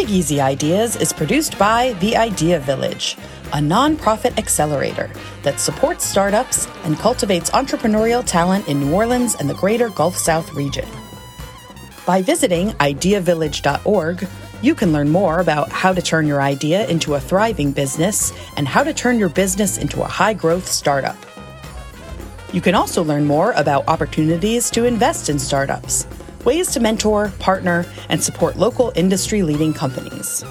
Big 0.00 0.08
Easy 0.08 0.40
Ideas 0.40 0.96
is 0.96 1.12
produced 1.12 1.58
by 1.58 1.92
The 2.00 2.16
Idea 2.16 2.58
Village, 2.58 3.18
a 3.52 3.58
nonprofit 3.58 4.38
accelerator 4.38 5.10
that 5.42 5.60
supports 5.60 6.06
startups 6.06 6.66
and 6.84 6.96
cultivates 6.96 7.50
entrepreneurial 7.50 8.24
talent 8.24 8.66
in 8.66 8.80
New 8.80 8.94
Orleans 8.94 9.34
and 9.34 9.50
the 9.50 9.52
greater 9.52 9.90
Gulf 9.90 10.16
South 10.16 10.54
region. 10.54 10.88
By 12.06 12.22
visiting 12.22 12.70
ideavillage.org, 12.70 14.26
you 14.62 14.74
can 14.74 14.90
learn 14.90 15.10
more 15.10 15.40
about 15.40 15.70
how 15.70 15.92
to 15.92 16.00
turn 16.00 16.26
your 16.26 16.40
idea 16.40 16.86
into 16.86 17.16
a 17.16 17.20
thriving 17.20 17.70
business 17.70 18.32
and 18.56 18.66
how 18.66 18.82
to 18.82 18.94
turn 18.94 19.18
your 19.18 19.28
business 19.28 19.76
into 19.76 20.00
a 20.00 20.08
high 20.08 20.32
growth 20.32 20.66
startup. 20.66 21.18
You 22.54 22.62
can 22.62 22.74
also 22.74 23.04
learn 23.04 23.26
more 23.26 23.52
about 23.52 23.86
opportunities 23.86 24.70
to 24.70 24.86
invest 24.86 25.28
in 25.28 25.38
startups, 25.38 26.06
ways 26.44 26.70
to 26.72 26.80
mentor, 26.80 27.32
partner, 27.38 27.86
and 28.08 28.22
support 28.22 28.56
local 28.56 28.92
industry 28.94 29.42
leading 29.42 29.72
companies. 29.72 30.44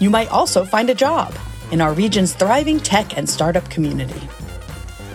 You 0.00 0.10
might 0.10 0.30
also 0.30 0.64
find 0.64 0.90
a 0.90 0.94
job 0.94 1.34
in 1.70 1.80
our 1.80 1.92
region's 1.92 2.34
thriving 2.34 2.78
tech 2.78 3.16
and 3.16 3.28
startup 3.28 3.68
community. 3.70 4.28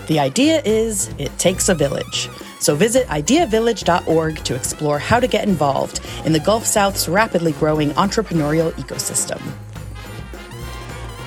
The 0.08 0.20
idea 0.20 0.62
is 0.66 1.14
it 1.18 1.38
takes 1.38 1.70
a 1.70 1.76
village. 1.76 2.30
So 2.60 2.76
visit 2.76 3.08
ideavillage.org 3.08 4.44
to 4.44 4.56
explore 4.56 5.00
how 5.00 5.20
to 5.20 5.28
get 5.28 5.48
involved 5.48 6.02
in 6.26 6.34
the 6.34 6.40
Gulf 6.40 6.66
South's 6.66 7.08
rapidly 7.08 7.54
growing 7.54 7.92
entrepreneurial 7.92 8.72
ecosystem. 8.74 9.40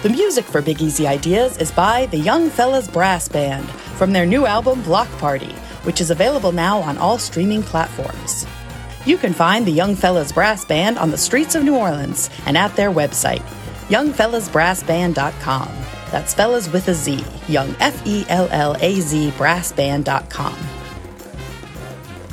The 0.03 0.11
music 0.11 0.45
for 0.45 0.61
Big 0.61 0.83
Easy 0.83 1.07
Ideas 1.07 1.57
is 1.59 1.71
by 1.71 2.07
the 2.07 2.19
Young 2.19 2.51
Fellaz 2.51 2.93
Brass 2.93 3.29
Band 3.29 3.71
from 3.97 4.13
their 4.13 4.27
new 4.27 4.47
album 4.47 4.83
Block 4.83 5.09
Party, 5.19 5.55
which 5.85 6.01
is 6.01 6.11
available 6.11 6.53
now 6.53 6.79
on 6.79 6.99
all 6.99 7.19
streaming 7.19 7.63
platforms. 7.63 8.47
You 9.05 9.19
can 9.19 9.33
find 9.33 9.67
the 9.67 9.73
Young 9.73 9.97
Fellaz 9.97 10.33
Brass 10.33 10.65
Band 10.65 10.99
on 10.99 11.11
the 11.11 11.19
streets 11.19 11.55
of 11.55 11.65
New 11.65 11.77
Orleans 11.77 12.31
and 12.47 12.57
at 12.57 12.77
their 12.77 12.91
website, 12.91 13.43
youngfellazbrassband.com. 13.89 15.69
That's 16.13 16.35
fellas 16.35 16.71
with 16.71 16.89
a 16.89 16.95
Z, 16.95 17.25
young 17.49 17.75
F 17.81 18.07
E 18.07 18.25
L 18.29 18.47
L 18.51 18.77
A 18.81 19.01
Z 19.01 19.31
brassband.com. 19.33 20.57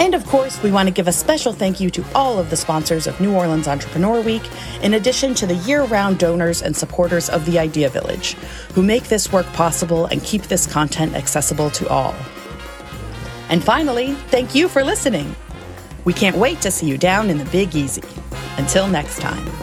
And 0.01 0.13
of 0.13 0.25
course, 0.27 0.61
we 0.63 0.71
want 0.71 0.87
to 0.87 0.93
give 0.93 1.07
a 1.07 1.11
special 1.11 1.51
thank 1.53 1.79
you 1.79 1.89
to 1.89 2.05
all 2.13 2.39
of 2.39 2.49
the 2.49 2.55
sponsors 2.55 3.07
of 3.07 3.19
New 3.19 3.33
Orleans 3.33 3.67
Entrepreneur 3.67 4.21
Week, 4.21 4.43
in 4.81 4.93
addition 4.93 5.33
to 5.35 5.47
the 5.47 5.55
year 5.55 5.83
round 5.83 6.19
donors 6.19 6.61
and 6.61 6.75
supporters 6.75 7.29
of 7.29 7.45
the 7.45 7.59
Idea 7.59 7.89
Village, 7.89 8.33
who 8.73 8.83
make 8.83 9.05
this 9.05 9.31
work 9.31 9.45
possible 9.47 10.05
and 10.05 10.23
keep 10.23 10.43
this 10.43 10.67
content 10.67 11.15
accessible 11.15 11.69
to 11.71 11.87
all. 11.89 12.15
And 13.49 13.63
finally, 13.63 14.13
thank 14.29 14.55
you 14.55 14.69
for 14.69 14.83
listening. 14.83 15.35
We 16.05 16.13
can't 16.13 16.37
wait 16.37 16.61
to 16.61 16.71
see 16.71 16.87
you 16.87 16.97
down 16.97 17.29
in 17.29 17.37
the 17.37 17.45
Big 17.45 17.75
Easy. 17.75 18.03
Until 18.57 18.87
next 18.87 19.19
time. 19.19 19.58